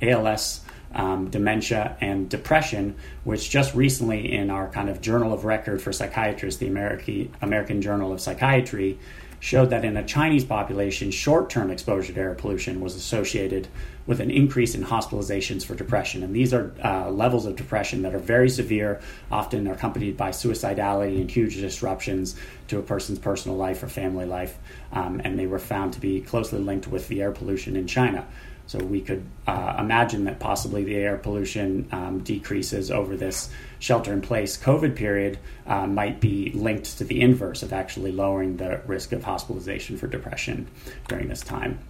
[0.00, 0.62] ALS,
[0.94, 5.92] um, dementia, and depression, which just recently in our kind of journal of record for
[5.92, 8.98] psychiatrists, the American, American Journal of Psychiatry,
[9.42, 13.66] showed that in a Chinese population, short term exposure to air pollution was associated
[14.06, 16.22] with an increase in hospitalizations for depression.
[16.22, 19.00] And these are uh, levels of depression that are very severe,
[19.32, 22.36] often accompanied by suicidality and huge disruptions
[22.68, 24.56] to a person's personal life or family life.
[24.92, 28.24] Um, and they were found to be closely linked with the air pollution in China.
[28.66, 34.12] So we could uh, imagine that possibly the air pollution um, decreases over this shelter
[34.12, 38.80] in place COVID period uh, might be linked to the inverse of actually lowering the
[38.86, 40.68] risk of hospitalization for depression
[41.08, 41.80] during this time.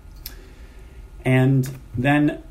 [1.25, 2.43] And then,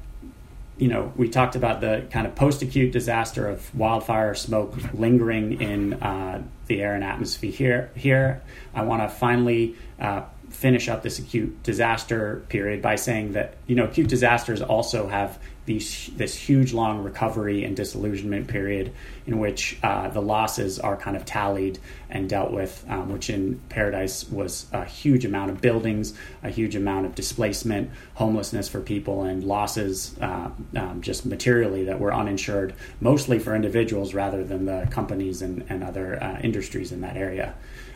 [0.78, 5.62] you know, we talked about the kind of post acute disaster of wildfire smoke lingering
[5.62, 7.92] in uh, the air and atmosphere here.
[7.96, 8.42] Here,
[8.74, 13.76] I want to finally uh, finish up this acute disaster period by saying that you
[13.76, 18.92] know acute disasters also have these this huge long recovery and disillusionment period
[19.28, 21.78] in which uh, the losses are kind of tallied
[22.10, 26.76] and dealt with, um, which in Paradise was a huge amount of buildings, a huge
[26.76, 32.74] amount of displacement, homelessness for people, and losses uh, um, just materially that were uninsured,
[33.00, 37.54] mostly for individuals rather than the companies and, and other uh, industries in that area.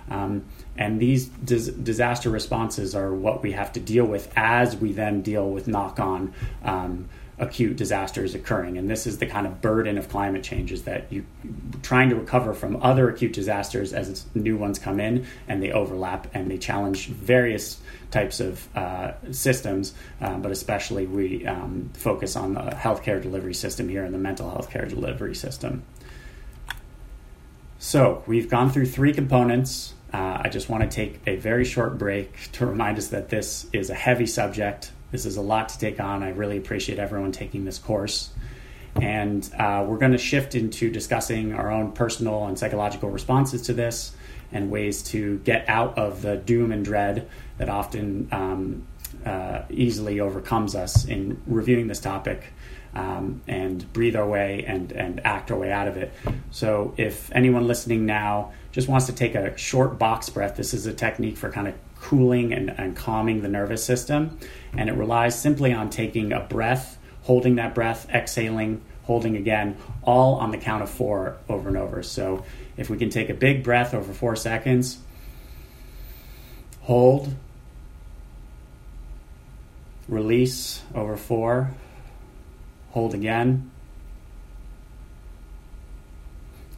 [0.10, 0.46] Um,
[0.78, 5.22] and these dis- disaster responses are what we have to deal with as we then
[5.22, 8.78] deal with knock on um, acute disasters occurring.
[8.78, 11.26] And this is the kind of burden of climate change is that you
[11.82, 16.28] trying to recover from other acute disasters as new ones come in and they overlap
[16.34, 17.80] and they challenge various
[18.12, 23.90] types of uh, systems, um, but especially we um, focus on the healthcare delivery system
[23.90, 25.84] here and the mental health care delivery system.
[27.80, 29.95] So we've gone through three components.
[30.14, 33.68] Uh, I just want to take a very short break to remind us that this
[33.74, 34.92] is a heavy subject.
[35.12, 36.24] This is a lot to take on.
[36.24, 38.30] I really appreciate everyone taking this course.
[39.02, 43.74] And uh, we're going to shift into discussing our own personal and psychological responses to
[43.74, 44.16] this
[44.52, 48.88] and ways to get out of the doom and dread that often um,
[49.26, 52.44] uh, easily overcomes us in reviewing this topic
[52.94, 56.14] um, and breathe our way and, and act our way out of it.
[56.52, 60.86] So, if anyone listening now just wants to take a short box breath, this is
[60.86, 64.38] a technique for kind of cooling and, and calming the nervous system.
[64.74, 70.36] And it relies simply on taking a breath, holding that breath, exhaling, holding again, all
[70.36, 72.04] on the count of four over and over.
[72.04, 72.44] So,
[72.76, 74.98] if we can take a big breath over four seconds,
[76.82, 77.34] hold,
[80.10, 81.74] release over four
[82.96, 83.72] hold again.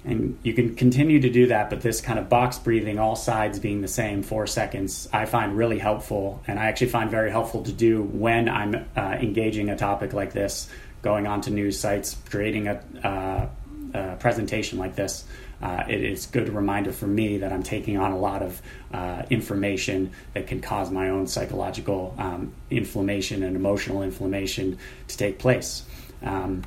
[0.08, 3.60] And you can continue to do that, but this kind of box breathing, all sides
[3.60, 6.41] being the same, four seconds, I find really helpful.
[6.48, 10.32] And I actually find very helpful to do when I'm uh, engaging a topic like
[10.32, 10.70] this,
[11.02, 13.48] going onto news sites, creating a, uh,
[13.93, 15.26] a presentation like this.
[15.62, 18.62] Uh, it a good reminder for me that I'm taking on a lot of
[18.93, 24.78] uh, information that can cause my own psychological um, inflammation and emotional inflammation
[25.10, 25.84] to take place.
[26.24, 26.63] Um,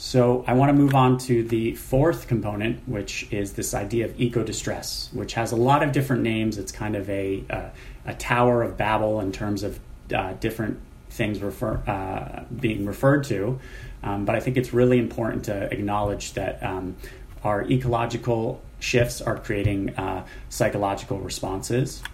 [0.00, 4.18] so I want to move on to the fourth component, which is this idea of
[4.20, 6.56] eco distress, which has a lot of different names.
[6.56, 7.68] It's kind of a uh,
[8.06, 9.80] a tower of Babel in terms of
[10.14, 10.78] uh, different
[11.10, 13.58] things refer, uh, being referred to.
[14.04, 16.94] Um, but I think it's really important to acknowledge that um,
[17.42, 22.04] our ecological shifts are creating uh, psychological responses,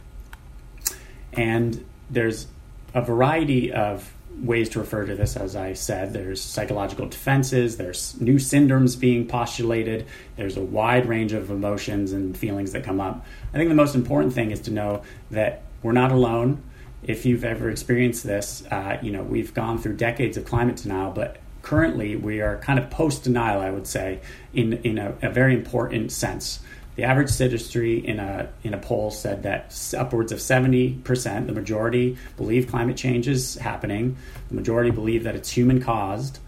[1.34, 2.46] and there's
[2.94, 4.10] a variety of
[4.42, 6.12] ways to refer to this, as I said.
[6.12, 10.06] There's psychological defenses, there's new syndromes being postulated,
[10.36, 13.24] there's a wide range of emotions and feelings that come up.
[13.52, 16.62] I think the most important thing is to know that we're not alone.
[17.02, 21.12] If you've ever experienced this, uh, you know, we've gone through decades of climate denial,
[21.12, 24.20] but currently we are kind of post denial, I would say,
[24.52, 26.60] in, in a, a very important sense.
[26.96, 31.52] The average citizenry in a in a poll said that upwards of seventy percent, the
[31.52, 34.16] majority, believe climate change is happening.
[34.48, 36.38] The majority believe that it's human caused.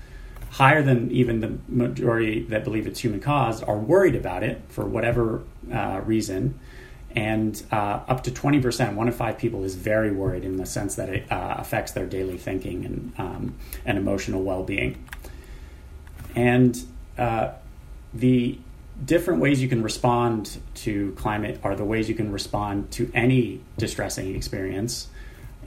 [0.50, 4.86] Higher than even the majority that believe it's human caused are worried about it for
[4.86, 5.42] whatever
[5.72, 6.58] uh, reason.
[7.16, 10.96] And uh, up to 20%, one in five people is very worried in the sense
[10.96, 13.54] that it uh, affects their daily thinking and, um,
[13.86, 15.02] and emotional well being.
[16.34, 16.78] And
[17.16, 17.52] uh,
[18.12, 18.58] the
[19.04, 23.60] different ways you can respond to climate are the ways you can respond to any
[23.76, 25.08] distressing experience.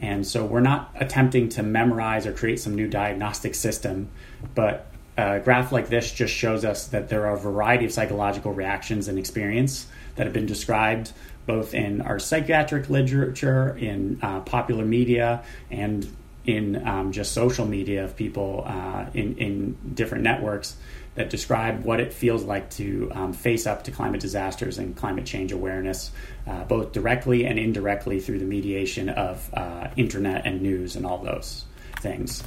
[0.02, 4.10] And so we're not attempting to memorize or create some new diagnostic system,
[4.56, 8.54] but a graph like this just shows us that there are a variety of psychological
[8.54, 11.12] reactions and experience that have been described
[11.46, 16.08] both in our psychiatric literature, in uh, popular media, and
[16.46, 20.78] in um, just social media of people uh, in, in different networks
[21.20, 25.26] that describe what it feels like to um, face up to climate disasters and climate
[25.26, 26.12] change awareness,
[26.48, 31.18] uh, both directly and indirectly through the mediation of uh, internet and news and all
[31.18, 31.66] those
[32.00, 32.42] things.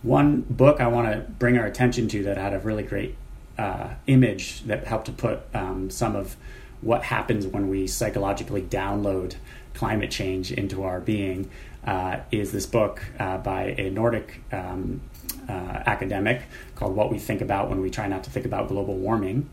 [0.00, 3.14] One book I want to bring our attention to that had a really great
[3.58, 6.34] uh, image that helped to put um, some of
[6.80, 9.34] what happens when we psychologically download
[9.74, 11.50] climate change into our being
[11.84, 15.02] uh, is this book uh, by a Nordic um,
[15.48, 15.52] uh,
[15.86, 16.42] academic
[16.74, 19.48] called What We Think About When We Try Not to Think About Global Warming,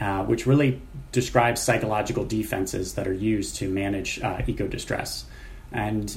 [0.00, 0.80] uh, which really
[1.12, 5.24] describes psychological defenses that are used to manage uh, eco distress.
[5.72, 6.16] And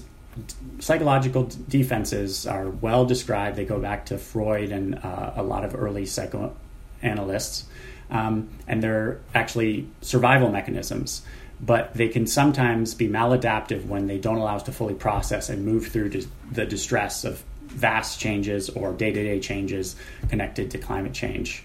[0.79, 3.55] psychological defenses are well described.
[3.55, 7.65] They go back to Freud and uh, a lot of early psychoanalysts.
[8.09, 11.23] Um, and they're actually survival mechanisms
[11.65, 15.65] but they can sometimes be maladaptive when they don't allow us to fully process and
[15.65, 16.09] move through
[16.51, 17.41] the distress of
[17.73, 19.95] vast changes or day to day changes
[20.29, 21.63] connected to climate change.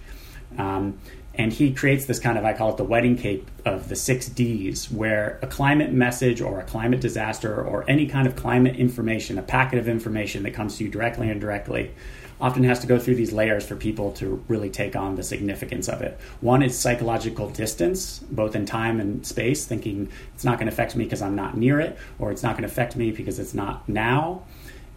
[0.56, 0.98] Um,
[1.34, 4.28] and he creates this kind of, I call it the wedding cake of the six
[4.28, 9.38] Ds, where a climate message or a climate disaster or any kind of climate information,
[9.38, 11.92] a packet of information that comes to you directly or indirectly,
[12.40, 15.88] often has to go through these layers for people to really take on the significance
[15.88, 16.18] of it.
[16.40, 20.96] One is psychological distance, both in time and space, thinking it's not going to affect
[20.96, 23.54] me because I'm not near it, or it's not going to affect me because it's
[23.54, 24.42] not now.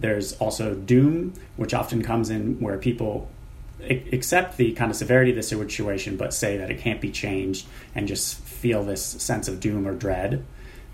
[0.02, 3.30] There's also doom, which often comes in where people
[3.89, 7.66] accept the kind of severity of the situation, but say that it can't be changed
[7.95, 10.43] and just feel this sense of doom or dread.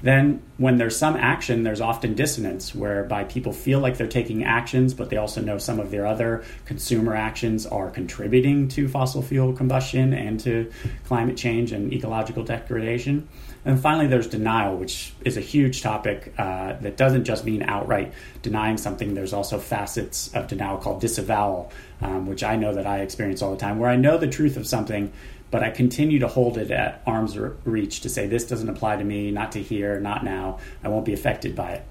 [0.02, 4.94] Then, when there's some action, there's often dissonance whereby people feel like they're taking actions,
[4.94, 9.54] but they also know some of their other consumer actions are contributing to fossil fuel
[9.54, 10.72] combustion and to
[11.06, 13.28] climate change and ecological degradation.
[13.66, 18.14] And finally, there's denial, which is a huge topic uh, that doesn't just mean outright
[18.42, 19.14] denying something.
[19.14, 21.72] There's also facets of denial called disavowal,
[22.02, 24.58] um, which I know that I experience all the time, where I know the truth
[24.58, 25.12] of something
[25.50, 29.04] but I continue to hold it at arm's reach to say this doesn't apply to
[29.04, 30.60] me, not to here, not now.
[30.84, 31.84] I won't be affected by it.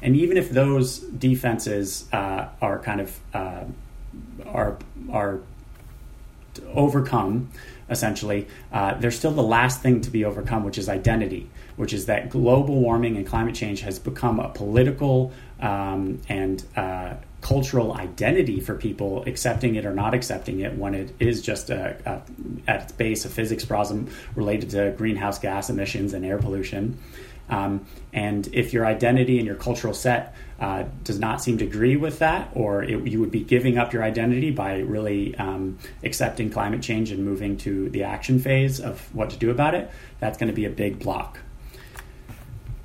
[0.00, 3.64] And even if those defenses uh, are kind of uh,
[4.46, 4.78] are
[5.10, 5.40] are
[6.74, 7.50] overcome,
[7.88, 12.06] essentially, uh, there's still the last thing to be overcome, which is identity, which is
[12.06, 18.60] that global warming and climate change has become a political um, and uh, cultural identity
[18.60, 22.22] for people, accepting it or not accepting it, when it is just a, a,
[22.70, 26.98] at its base a physics problem related to greenhouse gas emissions and air pollution.
[27.50, 31.96] Um, and if your identity and your cultural set uh, does not seem to agree
[31.96, 36.48] with that, or it, you would be giving up your identity by really um, accepting
[36.48, 39.90] climate change and moving to the action phase of what to do about it,
[40.20, 41.40] that's going to be a big block.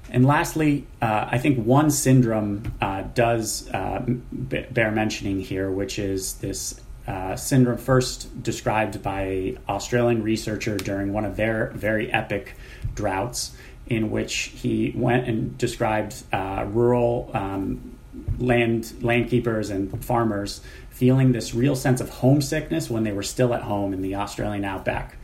[0.09, 6.35] And lastly, uh, I think one syndrome uh, does uh, bear mentioning here, which is
[6.35, 12.55] this uh, syndrome first described by Australian researcher during one of their very epic
[12.95, 13.55] droughts,
[13.87, 17.97] in which he went and described uh, rural um,
[18.39, 23.53] land land keepers and farmers feeling this real sense of homesickness when they were still
[23.53, 25.16] at home in the Australian outback,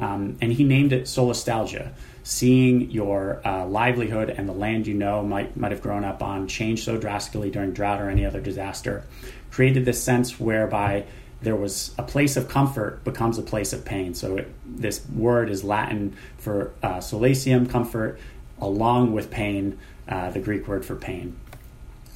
[0.00, 1.92] um, and he named it solastalgia
[2.22, 6.46] seeing your uh, livelihood and the land you know might might have grown up on
[6.46, 9.04] change so drastically during drought or any other disaster
[9.50, 11.04] created this sense whereby
[11.42, 14.14] there was a place of comfort becomes a place of pain.
[14.14, 18.20] So it, this word is Latin for uh, comfort,
[18.60, 19.78] along with pain,
[20.08, 21.38] uh, the Greek word for pain.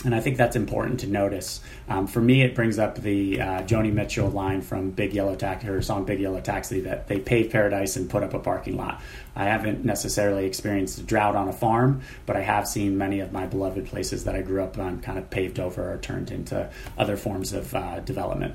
[0.05, 1.61] And I think that's important to notice.
[1.88, 5.66] Um, for me, it brings up the uh, Joni Mitchell line from Big Yellow Taxi,
[5.66, 9.00] her song Big Yellow Taxi, that they paved paradise and put up a parking lot.
[9.34, 13.32] I haven't necessarily experienced a drought on a farm, but I have seen many of
[13.32, 16.68] my beloved places that I grew up on kind of paved over or turned into
[16.98, 18.55] other forms of uh, development.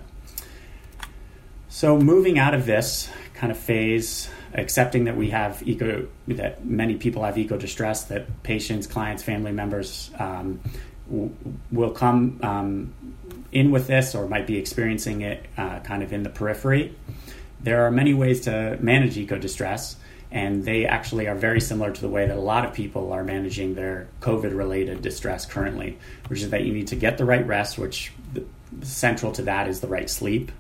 [1.72, 6.96] So, moving out of this kind of phase, accepting that we have eco, that many
[6.96, 10.60] people have eco distress, that patients, clients, family members um,
[11.72, 12.94] will come um,
[13.52, 16.96] in with this or might be experiencing it uh, kind of in the periphery.
[17.62, 19.98] There are many ways to manage eco distress
[20.32, 23.24] and they actually are very similar to the way that a lot of people are
[23.24, 25.98] managing their COVID related distress currently,
[26.28, 28.44] which is that you need to get the right rest, which the,
[28.86, 30.52] central to that is the right sleep.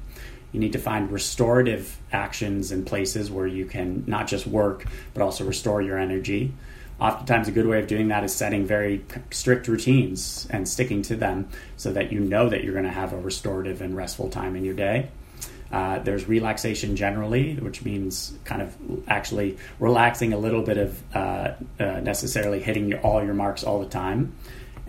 [0.51, 5.21] You need to find restorative actions and places where you can not just work, but
[5.21, 6.51] also restore your energy.
[6.99, 11.15] Oftentimes, a good way of doing that is setting very strict routines and sticking to
[11.15, 11.47] them
[11.77, 14.65] so that you know that you're going to have a restorative and restful time in
[14.65, 15.09] your day.
[15.71, 18.75] Uh, there's relaxation generally, which means kind of
[19.07, 23.89] actually relaxing a little bit of uh, uh, necessarily hitting all your marks all the
[23.89, 24.33] time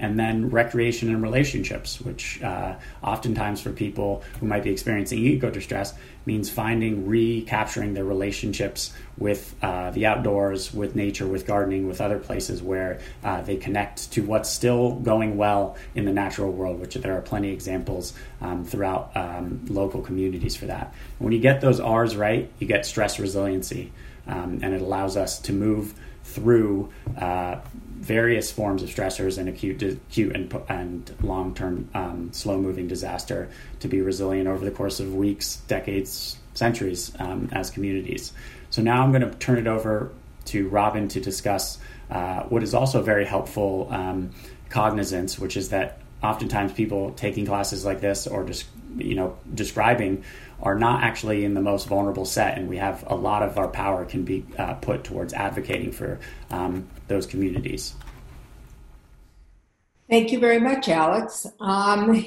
[0.00, 5.50] and then recreation and relationships, which uh, oftentimes for people who might be experiencing eco
[5.50, 5.94] distress
[6.26, 12.18] means finding, recapturing their relationships with uh, the outdoors, with nature, with gardening, with other
[12.18, 16.94] places where uh, they connect to what's still going well in the natural world, which
[16.94, 20.94] there are plenty of examples um, throughout um, local communities for that.
[21.18, 23.92] And when you get those R's right, you get stress resiliency,
[24.26, 25.94] um, and it allows us to move
[26.30, 27.56] through uh,
[28.00, 33.48] various forms of stressors and acute, acute and, and long term um, slow moving disaster
[33.80, 38.32] to be resilient over the course of weeks, decades, centuries um, as communities.
[38.70, 40.12] So now I'm going to turn it over
[40.46, 41.78] to Robin to discuss
[42.10, 44.30] uh, what is also very helpful um,
[44.68, 48.66] cognizance, which is that oftentimes people taking classes like this or just
[48.96, 50.24] you know describing
[50.62, 53.68] are not actually in the most vulnerable set, and we have a lot of our
[53.68, 56.18] power can be uh, put towards advocating for
[56.50, 57.94] um, those communities.
[60.08, 61.46] Thank you very much, Alex.
[61.60, 62.24] Um,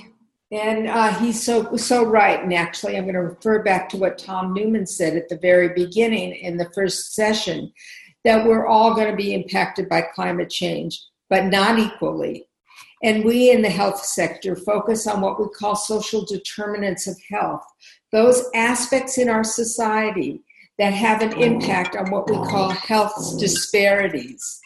[0.52, 2.42] and uh, he's so so right.
[2.42, 5.70] And actually, I'm going to refer back to what Tom Newman said at the very
[5.70, 7.74] beginning in the first session,
[8.24, 12.48] that we're all going to be impacted by climate change, but not equally.
[13.04, 17.64] And we in the health sector focus on what we call social determinants of health,
[18.12, 20.42] those aspects in our society
[20.80, 24.60] that have an impact on what we call health disparities.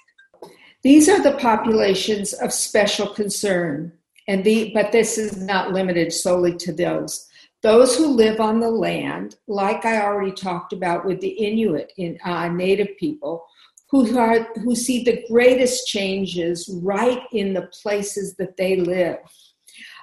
[0.83, 3.91] These are the populations of special concern,
[4.27, 7.27] and the, but this is not limited solely to those.
[7.63, 12.19] Those who live on the land, like I already talked about with the Inuit in
[12.23, 13.45] uh, Native people,
[13.89, 19.19] who are who see the greatest changes right in the places that they live.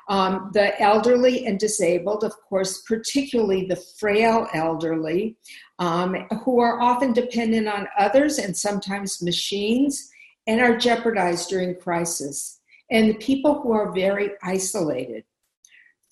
[0.09, 5.37] Um, the elderly and disabled, of course, particularly the frail elderly,
[5.79, 6.15] um,
[6.45, 10.11] who are often dependent on others and sometimes machines
[10.47, 12.61] and are jeopardized during crisis,
[12.91, 15.25] and the people who are very isolated.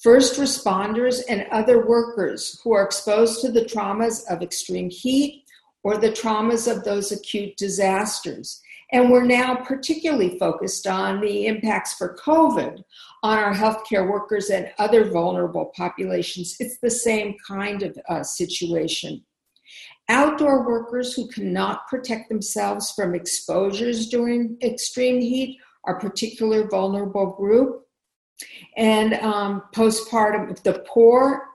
[0.03, 5.45] First responders and other workers who are exposed to the traumas of extreme heat
[5.83, 8.61] or the traumas of those acute disasters.
[8.93, 12.83] And we're now particularly focused on the impacts for COVID
[13.23, 16.57] on our healthcare workers and other vulnerable populations.
[16.61, 19.25] It's the same kind of uh, situation.
[20.09, 27.31] Outdoor workers who cannot protect themselves from exposures during extreme heat are a particular vulnerable
[27.33, 27.87] group.
[28.77, 31.52] And um, postpartum, the poor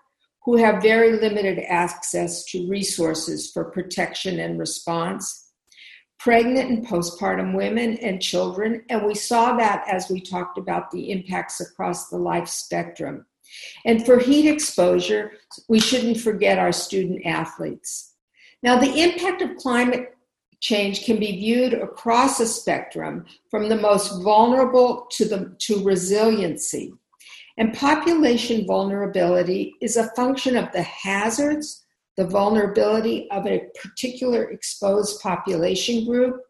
[0.47, 5.51] who have very limited access to resources for protection and response
[6.19, 8.81] pregnant and postpartum women and children.
[8.89, 13.25] And we saw that as we talked about the impacts across the life spectrum.
[13.83, 15.33] And for heat exposure,
[15.67, 18.13] we shouldn't forget our student athletes.
[18.63, 20.15] Now, the impact of climate
[20.61, 26.93] change can be viewed across a spectrum from the most vulnerable to the to resiliency.
[27.58, 31.86] And population vulnerability is a function of the hazards,
[32.16, 36.41] the vulnerability of a particular exposed population group,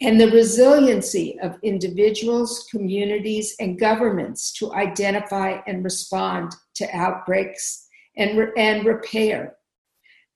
[0.00, 7.86] and the resiliency of individuals, communities, and governments to identify and respond to outbreaks
[8.16, 9.54] and, re- and repair.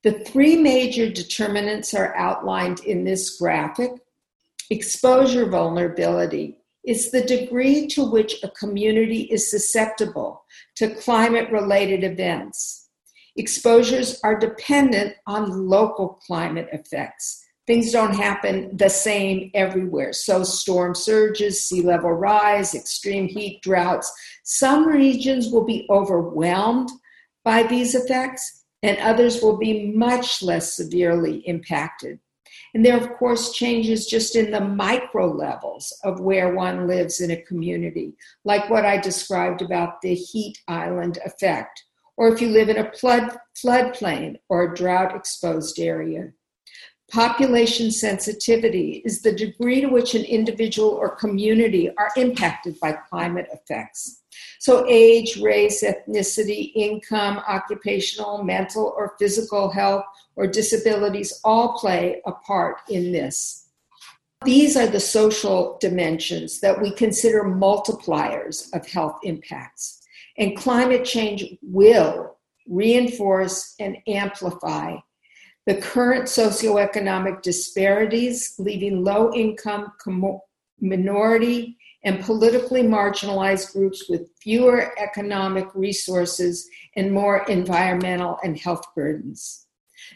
[0.03, 3.91] The three major determinants are outlined in this graphic.
[4.69, 6.56] Exposure vulnerability
[6.87, 10.43] is the degree to which a community is susceptible
[10.75, 12.89] to climate related events.
[13.35, 20.13] Exposures are dependent on local climate effects, things don't happen the same everywhere.
[20.13, 24.11] So, storm surges, sea level rise, extreme heat, droughts.
[24.43, 26.89] Some regions will be overwhelmed
[27.43, 32.19] by these effects, and others will be much less severely impacted.
[32.77, 37.31] And there of course, changes just in the micro levels of where one lives in
[37.31, 38.13] a community,
[38.45, 41.83] like what I described about the heat island effect,
[42.17, 46.33] or if you live in a flood, floodplain or a drought exposed area.
[47.11, 53.47] Population sensitivity is the degree to which an individual or community are impacted by climate
[53.53, 54.23] effects.
[54.59, 60.03] So, age, race, ethnicity, income, occupational, mental, or physical health,
[60.35, 63.69] or disabilities all play a part in this.
[64.43, 70.01] These are the social dimensions that we consider multipliers of health impacts.
[70.37, 72.37] And climate change will
[72.67, 74.97] reinforce and amplify
[75.67, 79.91] the current socioeconomic disparities, leaving low income,
[80.79, 89.67] minority, and politically marginalized groups with fewer economic resources and more environmental and health burdens.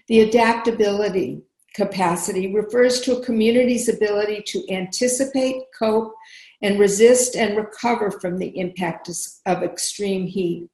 [0.07, 1.41] The adaptability
[1.73, 6.13] capacity refers to a community's ability to anticipate, cope,
[6.61, 9.09] and resist and recover from the impact
[9.45, 10.69] of extreme heat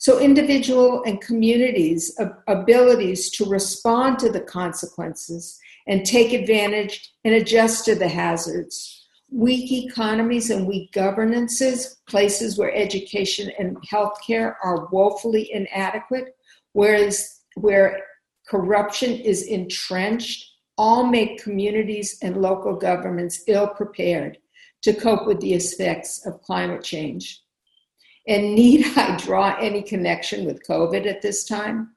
[0.00, 7.84] so, individual and communities' abilities to respond to the consequences and take advantage and adjust
[7.86, 9.08] to the hazards.
[9.30, 16.36] Weak economies and weak governances, places where education and healthcare are woefully inadequate,
[16.74, 18.00] whereas where
[18.46, 24.38] corruption is entrenched, all make communities and local governments ill prepared
[24.82, 27.42] to cope with the effects of climate change.
[28.28, 31.94] And need I draw any connection with COVID at this time?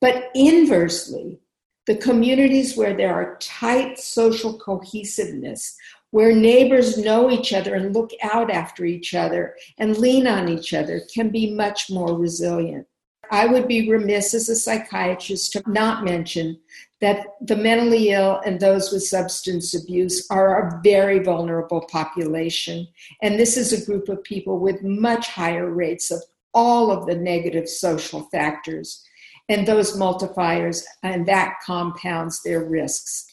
[0.00, 1.40] But inversely,
[1.86, 5.76] the communities where there are tight social cohesiveness,
[6.12, 10.72] where neighbors know each other and look out after each other and lean on each
[10.72, 12.86] other, can be much more resilient.
[13.34, 16.56] I would be remiss as a psychiatrist to not mention
[17.00, 22.86] that the mentally ill and those with substance abuse are a very vulnerable population.
[23.22, 26.22] And this is a group of people with much higher rates of
[26.54, 29.04] all of the negative social factors.
[29.48, 33.26] And those multipliers, and that compounds their risks.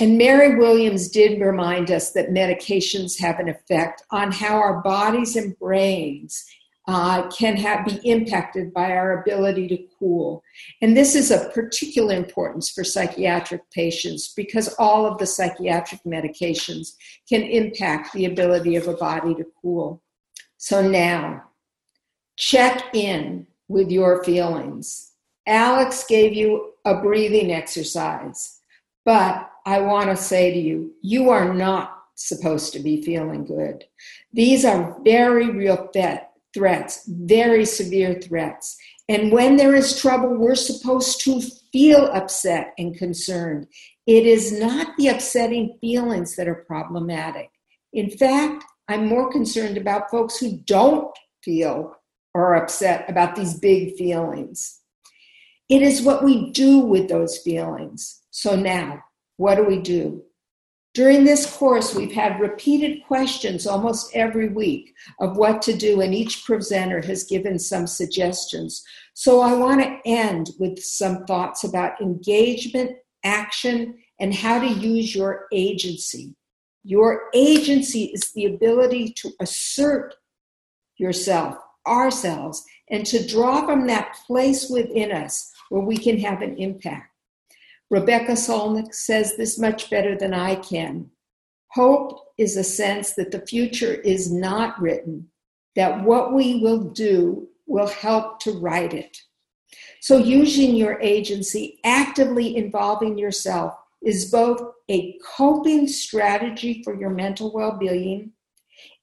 [0.00, 5.36] And Mary Williams did remind us that medications have an effect on how our bodies
[5.36, 6.44] and brains
[6.90, 10.42] uh, can have, be impacted by our ability to cool.
[10.82, 16.94] And this is of particular importance for psychiatric patients because all of the psychiatric medications
[17.28, 20.02] can impact the ability of a body to cool.
[20.56, 21.44] So now,
[22.36, 25.12] check in with your feelings.
[25.46, 28.60] Alex gave you a breathing exercise,
[29.04, 33.84] but I want to say to you, you are not supposed to be feeling good.
[34.32, 35.88] These are very real
[36.54, 38.76] threats, very severe threats.
[39.08, 41.42] And when there is trouble, we're supposed to
[41.72, 43.66] feel upset and concerned.
[44.06, 47.50] It is not the upsetting feelings that are problematic.
[47.92, 51.96] In fact, I'm more concerned about folks who don't feel
[52.34, 54.80] or upset about these big feelings.
[55.68, 58.20] It is what we do with those feelings.
[58.30, 59.02] So now,
[59.36, 60.24] what do we do?
[61.00, 66.14] During this course, we've had repeated questions almost every week of what to do, and
[66.14, 68.84] each presenter has given some suggestions.
[69.14, 75.14] So I want to end with some thoughts about engagement, action, and how to use
[75.14, 76.34] your agency.
[76.84, 80.14] Your agency is the ability to assert
[80.98, 86.58] yourself, ourselves, and to draw from that place within us where we can have an
[86.58, 87.09] impact.
[87.90, 91.10] Rebecca Solnit says this much better than I can.
[91.72, 95.28] Hope is a sense that the future is not written,
[95.74, 99.18] that what we will do will help to write it.
[100.00, 107.52] So, using your agency, actively involving yourself, is both a coping strategy for your mental
[107.52, 108.32] well being,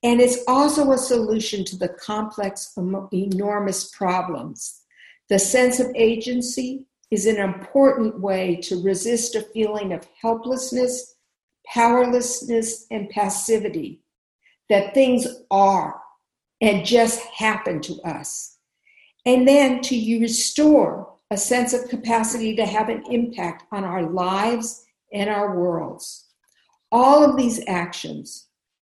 [0.04, 4.82] and it's also a solution to the complex, enormous problems.
[5.30, 11.16] The sense of agency is an important way to resist a feeling of helplessness,
[11.66, 14.02] powerlessness, and passivity
[14.70, 16.02] that things are
[16.62, 18.58] and just happen to us.
[19.26, 24.86] And then to restore a sense of capacity to have an impact on our lives
[25.14, 26.26] and our worlds.
[26.92, 28.48] All of these actions,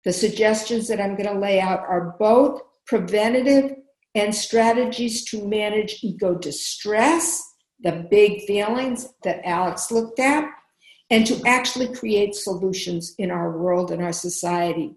[0.05, 3.75] the suggestions that I'm going to lay out, are both preventative
[4.15, 7.50] and strategies to manage eco distress
[7.83, 10.49] the big feelings that Alex looked at,
[11.09, 14.95] and to actually create solutions in our world and our society.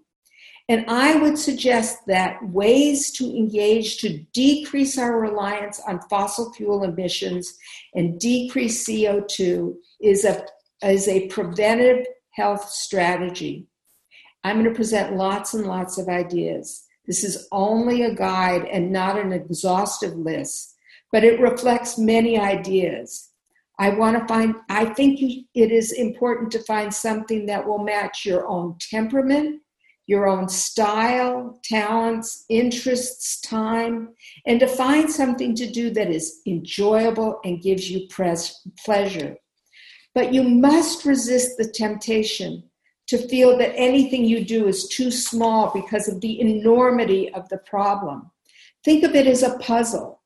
[0.67, 6.83] And I would suggest that ways to engage to decrease our reliance on fossil fuel
[6.83, 7.55] emissions
[7.93, 10.43] and decrease CO2 is a,
[10.81, 13.67] is a preventive health strategy.
[14.43, 16.83] I'm going to present lots and lots of ideas.
[17.05, 20.74] This is only a guide and not an exhaustive list,
[21.11, 23.29] but it reflects many ideas.
[23.77, 28.25] I want to find, I think it is important to find something that will match
[28.25, 29.61] your own temperament,
[30.07, 34.09] your own style, talents, interests, time,
[34.45, 39.35] and to find something to do that is enjoyable and gives you pres- pleasure.
[40.13, 42.63] But you must resist the temptation
[43.07, 47.57] to feel that anything you do is too small because of the enormity of the
[47.57, 48.31] problem.
[48.83, 50.21] Think of it as a puzzle,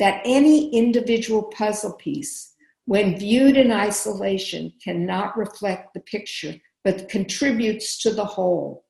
[0.00, 2.54] that any individual puzzle piece,
[2.86, 8.84] when viewed in isolation, cannot reflect the picture, but contributes to the whole.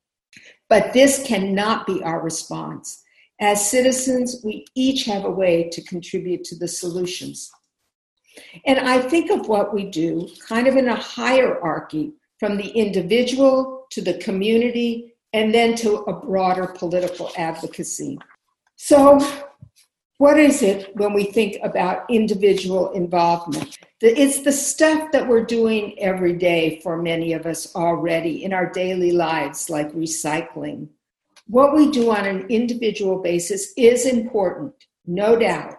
[0.68, 3.02] But this cannot be our response.
[3.40, 7.50] As citizens, we each have a way to contribute to the solutions.
[8.64, 13.86] And I think of what we do kind of in a hierarchy from the individual
[13.90, 18.18] to the community and then to a broader political advocacy.
[18.76, 19.18] So,
[20.20, 23.78] what is it when we think about individual involvement?
[24.02, 28.68] It's the stuff that we're doing every day for many of us already in our
[28.70, 30.88] daily lives, like recycling.
[31.46, 34.74] What we do on an individual basis is important,
[35.06, 35.78] no doubt.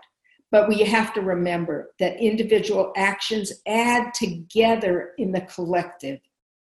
[0.50, 6.20] But we have to remember that individual actions add together in the collective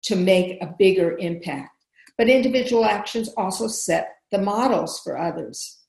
[0.07, 1.85] to make a bigger impact.
[2.19, 5.80] But individual actions also set the models for others.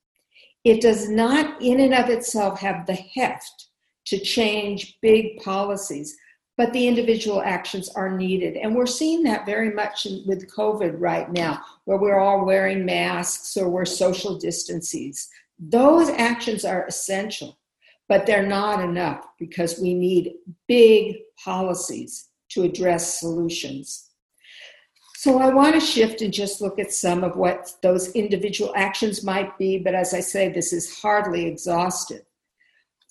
[0.64, 3.68] It does not, in and of itself, have the heft
[4.05, 6.16] to change big policies,
[6.57, 8.57] but the individual actions are needed.
[8.57, 13.57] And we're seeing that very much with COVID right now, where we're all wearing masks
[13.57, 15.30] or we're social distances.
[15.59, 17.57] Those actions are essential
[18.12, 20.34] but they're not enough because we need
[20.68, 24.09] big policies to address solutions.
[25.22, 29.24] So I want to shift and just look at some of what those individual actions
[29.24, 32.24] might be, but as I say, this is hardly exhaustive.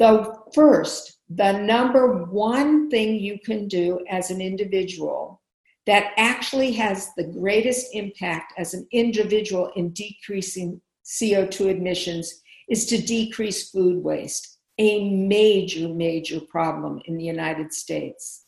[0.00, 5.40] The first, the number one thing you can do as an individual
[5.86, 13.00] that actually has the greatest impact as an individual in decreasing CO2 emissions is to
[13.00, 18.46] decrease food waste a major, major problem in the United States.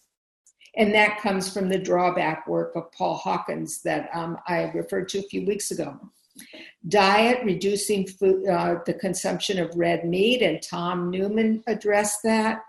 [0.76, 5.18] And that comes from the Drawdown work of Paul Hawken that um, I referred to
[5.18, 5.98] a few weeks ago.
[6.88, 12.62] Diet, reducing food, uh, the consumption of red meat, and Tom Newman addressed that.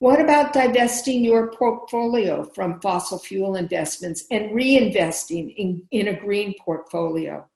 [0.00, 6.54] What about divesting your portfolio from fossil fuel investments and reinvesting in, in a green
[6.58, 7.46] portfolio?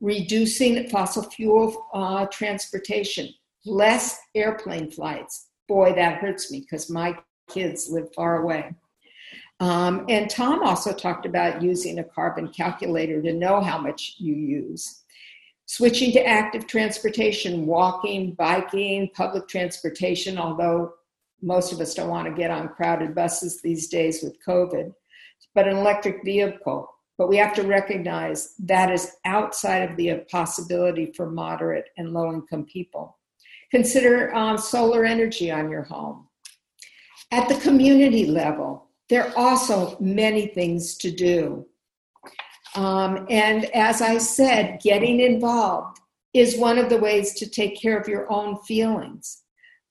[0.00, 3.28] Reducing fossil fuel uh, transportation,
[3.64, 5.48] less airplane flights.
[5.68, 7.16] Boy, that hurts me because my
[7.48, 8.74] kids live far away.
[9.60, 14.34] Um, and Tom also talked about using a carbon calculator to know how much you
[14.34, 15.02] use.
[15.66, 20.92] Switching to active transportation, walking, biking, public transportation, although
[21.40, 24.92] most of us don't want to get on crowded buses these days with COVID,
[25.54, 26.88] but an electric vehicle.
[27.16, 32.32] But we have to recognize that is outside of the possibility for moderate and low
[32.32, 33.18] income people.
[33.70, 36.28] Consider um, solar energy on your home.
[37.30, 41.66] At the community level, there are also many things to do.
[42.74, 46.00] Um, and as I said, getting involved
[46.32, 49.42] is one of the ways to take care of your own feelings.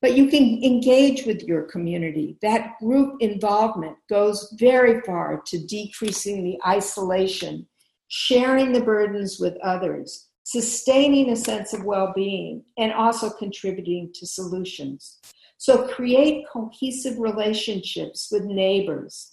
[0.01, 2.37] But you can engage with your community.
[2.41, 7.67] That group involvement goes very far to decreasing the isolation,
[8.09, 14.27] sharing the burdens with others, sustaining a sense of well being, and also contributing to
[14.27, 15.19] solutions.
[15.63, 19.31] So create cohesive relationships with neighbors.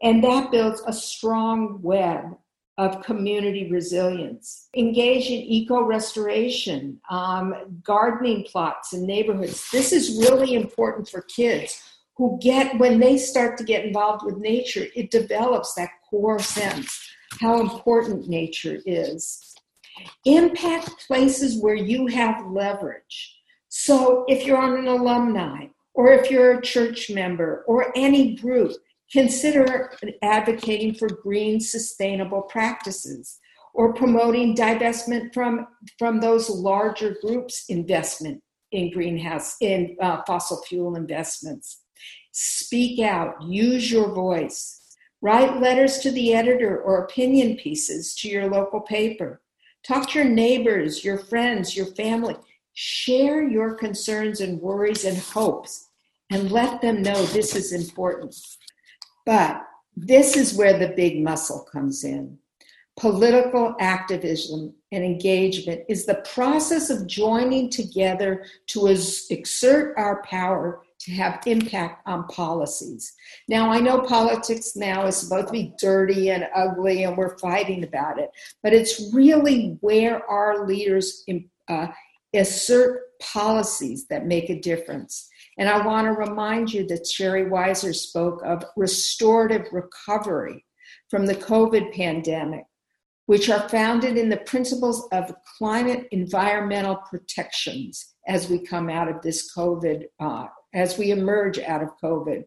[0.00, 2.36] And that builds a strong web
[2.78, 4.68] of community resilience.
[4.76, 9.68] Engage in eco restoration, um, gardening plots in neighborhoods.
[9.72, 11.82] This is really important for kids
[12.16, 16.96] who get, when they start to get involved with nature, it develops that core sense
[17.40, 19.56] how important nature is.
[20.24, 23.37] Impact places where you have leverage.
[23.80, 28.72] So if you're on an alumni, or if you're a church member, or any group,
[29.12, 33.38] consider advocating for green, sustainable practices
[33.74, 40.96] or promoting divestment from, from those larger groups' investment in greenhouse, in uh, fossil fuel
[40.96, 41.84] investments.
[42.32, 44.96] Speak out, use your voice.
[45.22, 49.40] Write letters to the editor or opinion pieces to your local paper.
[49.86, 52.34] Talk to your neighbors, your friends, your family.
[52.80, 55.88] Share your concerns and worries and hopes
[56.30, 58.36] and let them know this is important.
[59.26, 59.62] But
[59.96, 62.38] this is where the big muscle comes in.
[62.96, 71.10] Political activism and engagement is the process of joining together to exert our power to
[71.10, 73.12] have impact on policies.
[73.48, 77.82] Now, I know politics now is supposed to be dirty and ugly, and we're fighting
[77.82, 78.30] about it,
[78.62, 81.24] but it's really where our leaders
[81.68, 81.88] uh,
[82.34, 85.28] assert policies that make a difference.
[85.58, 90.64] And I want to remind you that Sheri Weiser spoke of restorative recovery
[91.10, 92.64] from the COVID pandemic,
[93.26, 99.20] which are founded in the principles of climate environmental protections as we come out of
[99.22, 102.44] this COVID, uh, as we emerge out of COVID.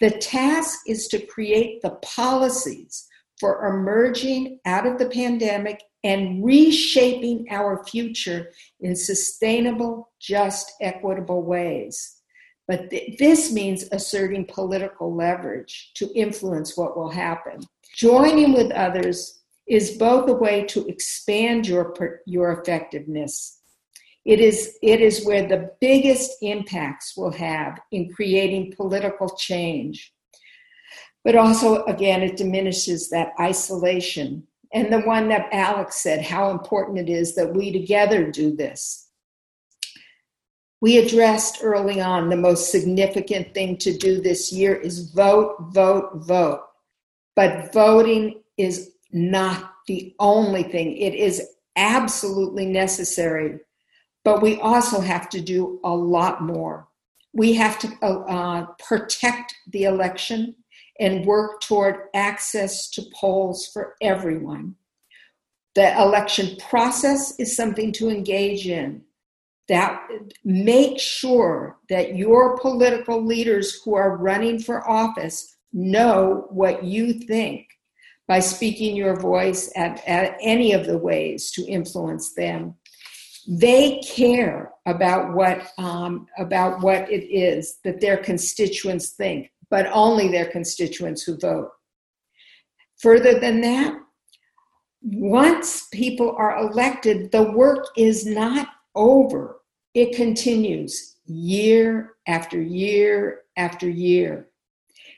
[0.00, 3.06] The task is to create the policies
[3.40, 12.18] for emerging out of the pandemic and reshaping our future in sustainable, just, equitable ways.
[12.68, 17.60] But th- this means asserting political leverage to influence what will happen.
[17.96, 21.94] Joining with others is both a way to expand your,
[22.26, 23.60] your effectiveness.
[24.24, 30.12] It is, it is where the biggest impacts will have in creating political change.
[31.24, 34.46] But also, again, it diminishes that isolation.
[34.72, 39.10] And the one that Alex said, how important it is that we together do this
[40.80, 46.10] we addressed early on the most significant thing to do this year is vote, vote,
[46.14, 46.62] vote.
[47.36, 51.42] But voting is not the only thing, it is
[51.76, 53.58] absolutely necessary.
[54.24, 56.88] But we also have to do a lot more.
[57.32, 60.54] We have to uh, protect the election
[61.00, 64.76] and work toward access to polls for everyone.
[65.74, 69.02] The election process is something to engage in
[69.68, 70.02] that
[70.44, 77.66] make sure that your political leaders who are running for office know what you think
[78.28, 82.74] by speaking your voice at, at any of the ways to influence them
[83.48, 90.28] they care about what um, about what it is that their constituents think but only
[90.28, 91.70] their constituents who vote
[92.98, 93.94] further than that
[95.02, 99.60] once people are elected the work is not over
[99.94, 104.48] it continues year after year after year.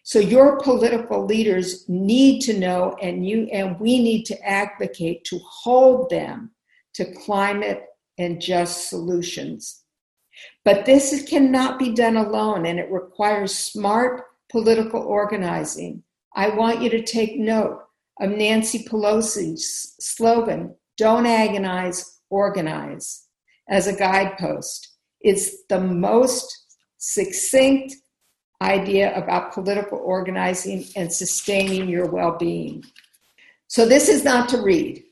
[0.04, 5.38] So your political leaders need to know and you and we need to advocate to
[5.38, 6.50] hold them
[6.94, 7.84] to climate
[8.18, 9.84] and just solutions.
[10.64, 16.02] But this cannot be done alone and it requires smart political organizing.
[16.36, 17.80] I want you to take note
[18.20, 23.26] of Nancy Pelosi's slogan, don't agonize, organize
[23.68, 24.96] as a guidepost.
[25.20, 27.94] It's the most succinct
[28.60, 32.84] idea about political organizing and sustaining your well being.
[33.66, 35.02] So, this is not to read.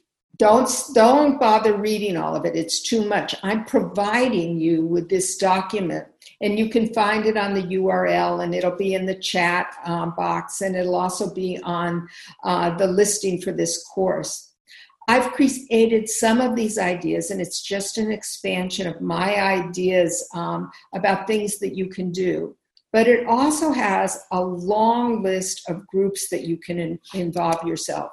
[0.40, 3.34] Don't, don't bother reading all of it, it's too much.
[3.42, 6.06] I'm providing you with this document,
[6.40, 10.14] and you can find it on the URL, and it'll be in the chat um,
[10.16, 12.08] box, and it'll also be on
[12.42, 14.54] uh, the listing for this course.
[15.08, 20.70] I've created some of these ideas, and it's just an expansion of my ideas um,
[20.94, 22.56] about things that you can do.
[22.94, 28.10] But it also has a long list of groups that you can in- involve yourself.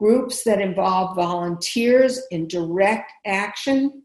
[0.00, 4.02] Groups that involve volunteers in direct action,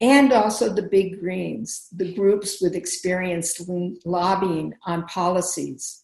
[0.00, 3.62] and also the big greens, the groups with experience
[4.04, 6.02] lobbying on policies.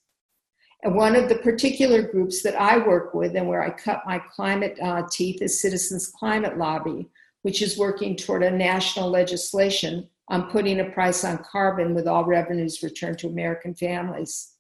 [0.84, 4.20] And one of the particular groups that I work with and where I cut my
[4.20, 7.08] climate uh, teeth is Citizens Climate Lobby,
[7.42, 12.24] which is working toward a national legislation on putting a price on carbon with all
[12.24, 14.52] revenues returned to American families.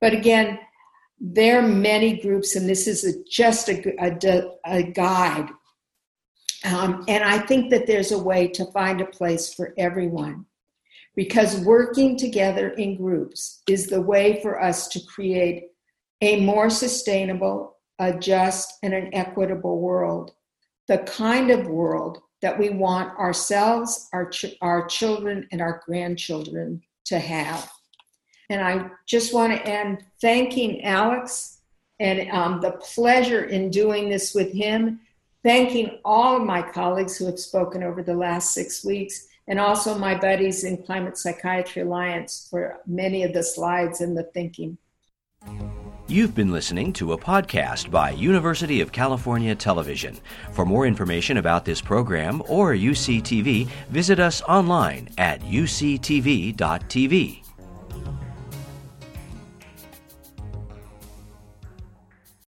[0.00, 0.60] But again,
[1.20, 5.48] there are many groups, and this is a, just a, a, a guide.
[6.64, 10.46] Um, and I think that there's a way to find a place for everyone
[11.16, 15.68] because working together in groups is the way for us to create
[16.20, 20.32] a more sustainable, a just, and an equitable world.
[20.86, 26.82] The kind of world that we want ourselves, our, ch- our children, and our grandchildren
[27.06, 27.68] to have.
[28.50, 31.58] And I just want to end thanking Alex
[32.00, 35.00] and um, the pleasure in doing this with him,
[35.42, 39.98] thanking all of my colleagues who have spoken over the last six weeks, and also
[39.98, 44.78] my buddies in Climate Psychiatry Alliance for many of the slides and the thinking.
[46.06, 50.18] You've been listening to a podcast by University of California Television.
[50.52, 56.54] For more information about this program or UCTV, visit us online at uctv.tv.